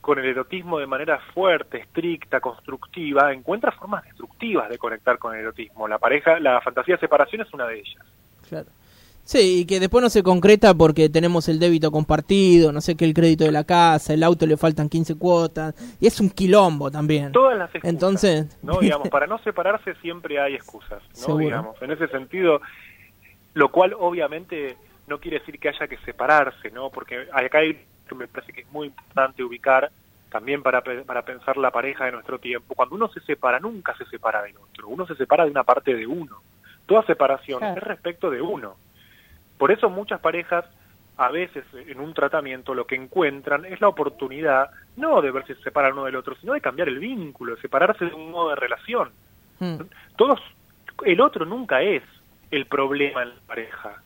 con 0.00 0.18
el 0.18 0.24
erotismo 0.24 0.78
de 0.78 0.87
manera 0.87 1.18
fuerte, 1.35 1.78
estricta, 1.78 2.40
constructiva, 2.40 3.33
encuentra 3.33 3.72
formas 3.72 4.04
destructivas 4.04 4.68
de 4.68 4.78
conectar 4.78 5.18
con 5.18 5.35
el 5.35 5.40
erotismo. 5.40 5.87
La 5.87 5.98
pareja, 5.98 6.40
la 6.40 6.61
fantasía 6.61 6.94
de 6.94 7.00
separación 7.00 7.42
es 7.42 7.52
una 7.52 7.66
de 7.66 7.80
ellas. 7.80 8.04
Claro. 8.48 8.68
Sí, 9.30 9.60
y 9.60 9.64
que 9.64 9.78
después 9.78 10.02
no 10.02 10.10
se 10.10 10.24
concreta 10.24 10.74
porque 10.74 11.08
tenemos 11.08 11.48
el 11.48 11.60
débito 11.60 11.92
compartido, 11.92 12.72
no 12.72 12.80
sé 12.80 12.96
qué, 12.96 13.04
el 13.04 13.14
crédito 13.14 13.44
de 13.44 13.52
la 13.52 13.62
casa, 13.62 14.12
el 14.12 14.24
auto 14.24 14.44
le 14.44 14.56
faltan 14.56 14.88
15 14.88 15.16
cuotas, 15.18 15.72
y 16.00 16.08
es 16.08 16.18
un 16.18 16.30
quilombo 16.30 16.90
también. 16.90 17.30
Todas 17.30 17.56
las 17.56 17.68
excusas. 17.72 17.94
Entonces, 17.94 18.58
no, 18.60 18.80
digamos, 18.80 19.08
para 19.08 19.28
no 19.28 19.38
separarse 19.38 19.94
siempre 20.02 20.40
hay 20.40 20.54
excusas, 20.54 21.00
¿no? 21.28 21.36
Digamos, 21.36 21.80
en 21.80 21.92
ese 21.92 22.08
sentido, 22.08 22.60
lo 23.54 23.70
cual 23.70 23.94
obviamente 23.96 24.76
no 25.06 25.20
quiere 25.20 25.38
decir 25.38 25.60
que 25.60 25.68
haya 25.68 25.86
que 25.86 25.98
separarse, 25.98 26.72
¿no? 26.72 26.90
Porque 26.90 27.28
acá 27.32 27.58
hay 27.58 27.78
que 28.08 28.16
me 28.16 28.26
parece 28.26 28.52
que 28.52 28.62
es 28.62 28.72
muy 28.72 28.88
importante 28.88 29.44
ubicar 29.44 29.92
también 30.28 30.60
para, 30.60 30.82
para 30.82 31.22
pensar 31.22 31.56
la 31.56 31.70
pareja 31.70 32.06
de 32.06 32.10
nuestro 32.10 32.40
tiempo. 32.40 32.74
Cuando 32.74 32.96
uno 32.96 33.08
se 33.12 33.20
separa, 33.20 33.60
nunca 33.60 33.96
se 33.96 34.06
separa 34.06 34.42
de 34.42 34.56
otro, 34.56 34.88
uno 34.88 35.06
se 35.06 35.14
separa 35.14 35.44
de 35.44 35.52
una 35.52 35.62
parte 35.62 35.94
de 35.94 36.04
uno. 36.04 36.42
Toda 36.84 37.06
separación 37.06 37.62
es 37.62 37.76
respecto 37.76 38.28
de 38.28 38.42
uno. 38.42 38.74
Por 39.61 39.70
eso 39.70 39.90
muchas 39.90 40.20
parejas, 40.20 40.64
a 41.18 41.31
veces 41.31 41.66
en 41.75 42.01
un 42.01 42.14
tratamiento, 42.14 42.73
lo 42.73 42.87
que 42.87 42.94
encuentran 42.94 43.66
es 43.66 43.79
la 43.83 43.88
oportunidad 43.88 44.70
no 44.96 45.20
de 45.20 45.31
verse 45.31 45.55
separar 45.57 45.92
uno 45.92 46.07
del 46.07 46.16
otro, 46.16 46.35
sino 46.37 46.55
de 46.55 46.62
cambiar 46.62 46.88
el 46.88 46.99
vínculo, 46.99 47.57
de 47.57 47.61
separarse 47.61 48.07
de 48.07 48.14
un 48.14 48.31
modo 48.31 48.49
de 48.49 48.57
relación. 48.57 49.11
Hmm. 49.59 49.83
Todos, 50.16 50.40
el 51.05 51.20
otro 51.20 51.44
nunca 51.44 51.83
es 51.83 52.03
el 52.51 52.64
problema 52.64 53.23
en 53.23 53.29
la 53.29 53.40
pareja, 53.46 54.03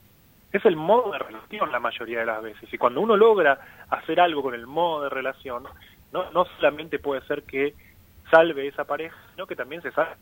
es 0.51 0.65
el 0.65 0.75
modo 0.75 1.13
de 1.13 1.21
relación 1.21 1.71
la 1.71 1.79
mayoría 1.79 2.19
de 2.19 2.27
las 2.27 2.43
veces. 2.43 2.75
Y 2.75 2.77
cuando 2.77 3.01
uno 3.01 3.17
logra 3.17 3.61
hacer 3.91 4.19
algo 4.19 4.43
con 4.43 4.55
el 4.55 4.67
modo 4.67 5.05
de 5.05 5.11
relación, 5.11 5.63
no, 6.13 6.33
no 6.33 6.47
solamente 6.57 6.99
puede 6.99 7.21
ser 7.29 7.45
que 7.45 7.75
salve 8.29 8.67
esa 8.67 8.83
pareja, 8.83 9.17
sino 9.31 9.47
que 9.47 9.55
también 9.55 9.83
se 9.83 9.93
salve 9.93 10.17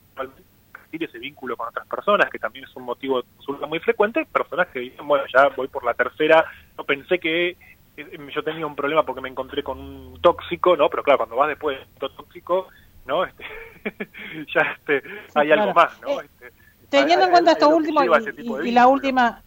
ese 1.01 1.19
vínculo 1.19 1.57
con 1.57 1.69
otras 1.69 1.87
personas, 1.87 2.29
que 2.31 2.39
también 2.39 2.65
es 2.65 2.77
un 2.77 2.85
motivo 2.85 3.23
de 3.23 3.29
consulta 3.37 3.67
muy 3.67 3.79
frecuente, 3.79 4.27
personas 4.27 4.69
que 4.69 4.81
dicen, 4.81 5.07
bueno, 5.07 5.25
ya 5.33 5.49
voy 5.49 5.69
por 5.69 5.85
la 5.85 5.95
tercera, 5.95 6.45
no 6.77 6.85
pensé 6.85 7.19
que 7.19 7.57
eh, 7.97 8.31
yo 8.35 8.43
tenía 8.43 8.67
un 8.67 8.77
problema 8.77 9.05
porque 9.05 9.21
me 9.21 9.29
encontré 9.29 9.63
con 9.63 9.79
un 9.79 10.21
tóxico, 10.21 10.77
¿no? 10.77 10.89
Pero 10.91 11.03
claro, 11.03 11.19
cuando 11.19 11.37
vas 11.37 11.49
después 11.49 11.79
de 11.79 12.07
un 12.07 12.17
tóxico, 12.17 12.69
¿no? 13.07 13.25
Este, 13.25 13.45
ya 14.55 14.61
este, 14.73 15.03
hay 15.35 15.53
algo 15.53 15.73
más, 15.73 16.01
¿no? 16.03 16.21
Eh, 16.21 16.25
este, 16.25 16.53
teniendo 16.91 17.27
en 17.27 17.31
cuenta 17.31 17.53
esto 17.53 17.69
último 17.71 18.03
y, 18.05 18.69
y 18.69 18.71
la 18.73 18.87
última, 18.87 19.43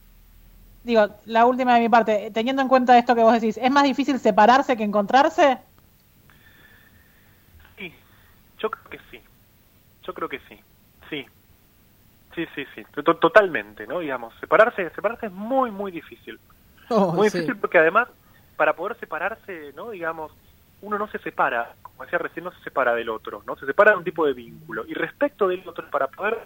digo, 0.84 1.08
la 1.26 1.46
última 1.46 1.76
de 1.76 1.82
mi 1.82 1.90
parte, 1.90 2.32
teniendo 2.34 2.62
en 2.62 2.68
cuenta 2.68 2.98
esto 2.98 3.14
que 3.14 3.22
vos 3.22 3.34
decís, 3.34 3.58
¿es 3.62 3.72
más 3.72 3.84
difícil 3.84 4.20
separarse 4.20 4.76
que 4.76 4.84
encontrarse? 4.84 5.60
Sí, 7.78 7.94
yo 8.58 8.72
creo 8.72 8.90
que 8.90 9.00
sí. 9.12 9.22
Yo 10.06 10.14
creo 10.14 10.30
que. 10.30 10.40
Sí. 10.48 10.60
Sí, 12.36 12.46
sí, 12.54 12.66
sí. 12.76 12.86
Totalmente, 13.02 13.88
¿no? 13.88 14.00
Digamos, 14.00 14.34
separarse, 14.40 14.90
separarse 14.92 15.28
es 15.28 15.32
muy, 15.32 15.72
muy 15.72 15.92
difícil. 15.92 16.40
Oh, 16.90 17.14
muy 17.14 17.30
difícil 17.30 17.56
porque 17.56 17.78
además, 17.78 18.10
para 18.58 18.74
poder 18.74 18.98
separarse, 19.00 19.72
¿no? 19.76 19.92
Digamos, 19.92 20.32
uno 20.82 20.98
no 21.00 21.08
se 21.08 21.18
separa, 21.20 21.74
como 21.82 22.04
decía 22.04 22.20
recién, 22.20 22.44
no 22.44 22.52
se 22.52 22.62
separa 22.62 22.94
del 22.94 23.10
otro, 23.10 23.42
¿no? 23.48 23.56
Se 23.56 23.66
separa 23.66 23.92
de 23.92 23.98
un 23.98 24.04
tipo 24.04 24.26
de 24.26 24.34
vínculo. 24.34 24.86
Y 24.86 24.94
respecto 24.94 25.48
del 25.48 25.68
otro, 25.68 25.90
para 25.90 26.08
poder 26.08 26.38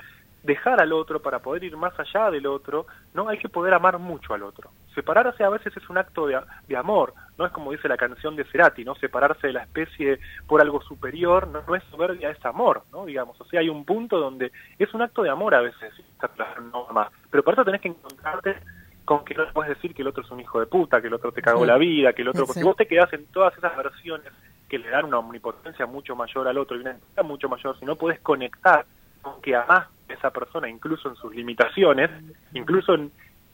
dejar 0.44 0.80
al 0.80 0.94
otro, 0.94 1.22
para 1.22 1.40
poder 1.40 1.64
ir 1.64 1.76
más 1.76 2.00
allá 2.00 2.30
del 2.30 2.46
otro, 2.46 2.86
no 3.14 3.28
hay 3.28 3.40
que 3.40 3.50
poder 3.50 3.74
amar 3.74 3.98
mucho 3.98 4.34
al 4.34 4.44
otro. 4.44 4.70
Separarse 4.96 5.44
a 5.44 5.50
veces 5.50 5.76
es 5.76 5.90
un 5.90 5.98
acto 5.98 6.28
de, 6.28 6.40
de 6.68 6.78
amor, 6.78 7.14
no 7.38 7.46
es 7.46 7.52
como 7.52 7.72
dice 7.72 7.88
la 7.88 7.98
canción 7.98 8.36
de 8.36 8.44
Cerati, 8.46 8.84
¿no? 8.84 8.96
Separarse 8.96 9.48
de 9.48 9.54
la 9.54 9.64
especie 9.64 10.20
por 10.48 10.62
algo 10.62 10.82
superior 10.82 11.48
no, 11.48 11.62
no 11.68 11.76
es 11.76 11.84
soberbia, 11.86 12.32
es 12.32 12.46
amor, 12.46 12.84
¿no? 12.92 13.06
Digamos, 13.06 13.40
o 13.40 13.46
sea, 13.46 13.62
hay 13.62 13.70
un 13.70 13.86
punto 13.86 14.20
donde 14.20 14.52
es 14.78 14.94
un 14.94 15.02
acto 15.02 15.24
de 15.24 15.30
amor 15.30 15.56
a 15.56 15.62
veces, 15.62 15.94
no 16.72 16.88
más. 16.92 17.10
Pero 17.30 17.44
para 17.44 17.56
eso 17.56 17.66
tenés 17.66 17.82
que 17.82 17.90
encontrarte 17.90 18.58
con 19.06 19.26
que 19.26 19.34
no 19.34 19.44
puedes 19.54 19.76
decir 19.76 19.96
que 19.96 20.04
el 20.04 20.08
otro 20.08 20.24
es 20.24 20.30
un 20.32 20.40
hijo 20.40 20.60
de 20.60 20.68
puta, 20.68 21.02
que 21.02 21.08
el 21.08 21.14
otro 21.14 21.32
te 21.32 21.42
cagó 21.42 21.66
la 21.66 21.78
vida, 21.78 22.14
que 22.14 22.22
el 22.22 22.28
otro... 22.28 22.46
Porque 22.46 22.64
vos 22.64 22.76
te 22.76 22.86
quedás 22.86 23.12
en 23.14 23.26
todas 23.28 23.58
esas 23.58 23.76
versiones 23.76 24.32
que 24.70 24.78
le 24.78 24.90
dan 24.90 25.06
una 25.06 25.18
omnipotencia 25.18 25.88
mucho 25.88 26.16
mayor 26.16 26.48
al 26.48 26.58
otro 26.58 26.78
y 26.78 26.82
una 26.82 26.92
entidad 26.92 27.24
mucho 27.24 27.50
mayor, 27.50 27.78
si 27.80 27.86
no 27.86 27.96
puedes 27.96 28.20
conectar 28.20 28.86
con 29.22 29.42
que 29.42 29.56
amás 29.56 29.88
esa 30.08 30.30
persona, 30.30 30.70
incluso 30.70 31.10
en 31.10 31.16
sus 31.16 31.34
limitaciones, 31.34 32.10
incluso 32.54 32.94
en 32.94 33.12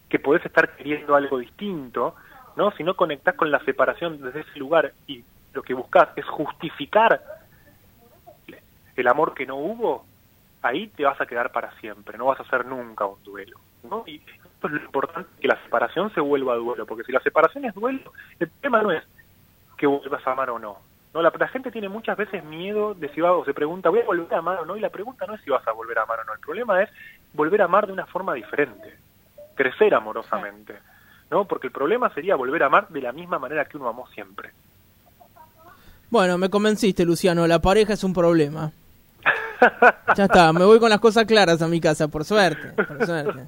que 0.09 0.19
podés 0.19 0.45
estar 0.45 0.75
queriendo 0.75 1.15
algo 1.15 1.39
distinto, 1.39 2.15
¿no? 2.55 2.71
Si 2.71 2.83
no 2.83 2.95
conectás 2.95 3.35
con 3.35 3.51
la 3.51 3.59
separación 3.59 4.21
desde 4.21 4.41
ese 4.41 4.59
lugar 4.59 4.93
y 5.07 5.23
lo 5.53 5.61
que 5.61 5.73
buscas 5.73 6.09
es 6.15 6.25
justificar 6.25 7.21
el 8.95 9.07
amor 9.07 9.33
que 9.33 9.45
no 9.45 9.55
hubo, 9.57 10.05
ahí 10.61 10.87
te 10.87 11.03
vas 11.03 11.19
a 11.19 11.25
quedar 11.25 11.51
para 11.51 11.71
siempre, 11.79 12.17
no 12.17 12.25
vas 12.25 12.39
a 12.39 12.43
hacer 12.43 12.65
nunca 12.65 13.05
un 13.05 13.21
duelo, 13.23 13.59
¿no? 13.83 14.03
Y 14.05 14.15
esto 14.17 14.67
es 14.67 14.73
lo 14.73 14.83
importante, 14.83 15.29
que 15.39 15.47
la 15.47 15.61
separación 15.63 16.13
se 16.13 16.21
vuelva 16.21 16.55
duelo, 16.55 16.85
porque 16.85 17.03
si 17.03 17.11
la 17.11 17.19
separación 17.19 17.65
es 17.65 17.73
duelo, 17.73 18.11
el 18.39 18.49
tema 18.61 18.81
no 18.81 18.91
es 18.91 19.03
que 19.77 19.87
vuelvas 19.87 20.25
a 20.25 20.31
amar 20.31 20.49
o 20.49 20.59
no, 20.59 20.77
no, 21.15 21.21
la, 21.21 21.47
gente 21.47 21.71
tiene 21.71 21.87
muchas 21.87 22.17
veces 22.17 22.43
miedo 22.43 22.93
de 22.93 23.07
si 23.13 23.21
va 23.21 23.31
o 23.31 23.45
se 23.45 23.53
pregunta, 23.53 23.89
¿voy 23.89 24.01
a 24.01 24.05
volver 24.05 24.33
a 24.33 24.39
amar 24.39 24.59
o 24.59 24.65
no? 24.65 24.75
Y 24.75 24.81
la 24.81 24.89
pregunta 24.89 25.25
no 25.25 25.35
es 25.35 25.41
si 25.43 25.49
vas 25.49 25.65
a 25.65 25.71
volver 25.71 25.97
a 25.97 26.01
amar 26.01 26.19
o 26.19 26.23
no. 26.25 26.33
El 26.33 26.41
problema 26.41 26.83
es 26.83 26.89
volver 27.31 27.61
a 27.61 27.65
amar 27.65 27.87
de 27.87 27.93
una 27.93 28.05
forma 28.05 28.33
diferente, 28.33 28.97
crecer 29.55 29.93
amorosamente, 29.93 30.75
¿no? 31.31 31.45
Porque 31.45 31.67
el 31.67 31.73
problema 31.73 32.13
sería 32.13 32.35
volver 32.35 32.63
a 32.63 32.67
amar 32.67 32.87
de 32.89 33.01
la 33.01 33.11
misma 33.11 33.39
manera 33.39 33.65
que 33.65 33.77
uno 33.77 33.87
amó 33.87 34.07
siempre. 34.07 34.51
Bueno, 36.09 36.37
me 36.37 36.49
convenciste, 36.49 37.05
Luciano, 37.05 37.47
la 37.47 37.59
pareja 37.59 37.93
es 37.93 38.03
un 38.03 38.13
problema. 38.13 38.71
ya 40.15 40.25
está, 40.25 40.53
me 40.53 40.65
voy 40.65 40.79
con 40.79 40.89
las 40.89 40.99
cosas 40.99 41.25
claras 41.25 41.61
a 41.61 41.67
mi 41.67 41.81
casa, 41.81 42.07
por 42.07 42.23
suerte. 42.23 42.83
Por 42.83 43.05
suerte. 43.05 43.47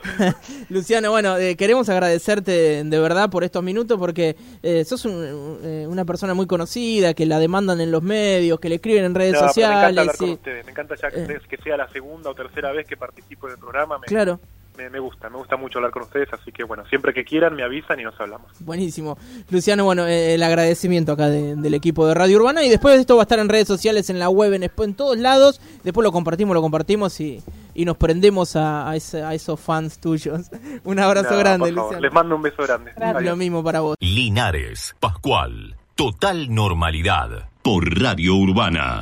Luciano, 0.70 1.10
bueno, 1.10 1.36
eh, 1.36 1.56
queremos 1.56 1.88
agradecerte 1.88 2.84
de 2.84 2.98
verdad 2.98 3.28
por 3.28 3.44
estos 3.44 3.62
minutos 3.62 3.98
porque 3.98 4.34
eh, 4.62 4.84
sos 4.84 5.04
eh, 5.06 5.86
una 5.88 6.04
persona 6.04 6.34
muy 6.34 6.46
conocida, 6.46 7.14
que 7.14 7.26
la 7.26 7.38
demandan 7.38 7.80
en 7.80 7.90
los 7.90 8.02
medios, 8.02 8.58
que 8.60 8.68
le 8.68 8.76
escriben 8.76 9.04
en 9.04 9.14
redes 9.14 9.38
sociales. 9.38 9.76
Me 9.76 9.82
encanta 9.82 10.00
hablar 10.00 10.16
con 10.16 10.30
ustedes, 10.30 10.64
me 10.64 10.70
encanta 10.72 10.94
ya 10.96 11.10
que, 11.10 11.56
sea 11.62 11.76
la 11.76 11.88
segunda 11.88 12.30
o 12.30 12.34
tercera 12.34 12.72
vez 12.72 12.86
que 12.86 12.96
participo 12.96 13.46
en 13.46 13.54
el 13.54 13.58
programa. 13.58 14.00
claro 14.06 14.40
me, 14.88 14.98
gusta, 14.98 15.28
me 15.28 15.36
gusta 15.36 15.56
mucho 15.56 15.78
hablar 15.78 15.90
con 15.90 16.02
ustedes, 16.04 16.32
así 16.32 16.52
que 16.52 16.64
bueno, 16.64 16.84
siempre 16.86 17.12
que 17.12 17.24
quieran 17.24 17.54
me 17.54 17.62
avisan 17.62 18.00
y 18.00 18.04
nos 18.04 18.18
hablamos. 18.20 18.50
Buenísimo. 18.60 19.18
Luciano, 19.50 19.84
bueno, 19.84 20.06
eh, 20.06 20.34
el 20.34 20.42
agradecimiento 20.42 21.12
acá 21.12 21.28
del 21.28 21.74
equipo 21.74 22.06
de 22.06 22.14
Radio 22.14 22.38
Urbana 22.38 22.64
y 22.64 22.68
después 22.70 22.98
esto 22.98 23.16
va 23.16 23.22
a 23.22 23.24
estar 23.24 23.38
en 23.38 23.48
redes 23.48 23.68
sociales, 23.68 24.08
en 24.10 24.18
la 24.18 24.28
web, 24.30 24.52
en, 24.54 24.62
en 24.62 24.94
todos 24.94 25.18
lados. 25.18 25.60
Después 25.82 26.04
lo 26.04 26.12
compartimos, 26.12 26.54
lo 26.54 26.62
compartimos 26.62 27.20
y, 27.20 27.42
y 27.74 27.84
nos 27.84 27.96
prendemos 27.96 28.56
a, 28.56 28.90
a, 28.90 28.96
esos 28.96 29.60
fans 29.60 29.98
tuyos. 29.98 30.50
Un 30.84 30.98
abrazo 30.98 31.36
grande, 31.36 31.72
Luciano. 31.72 32.00
Les 32.00 32.12
mando 32.12 32.36
un 32.36 32.42
beso 32.42 32.62
grande. 32.62 32.92
Lo 33.20 33.36
mismo 33.36 33.62
para 33.62 33.80
vos. 33.80 33.96
Linares, 34.00 34.94
Pascual, 35.00 35.76
total 35.94 36.54
normalidad 36.54 37.48
por 37.62 37.84
Radio 38.00 38.36
Urbana. 38.36 38.98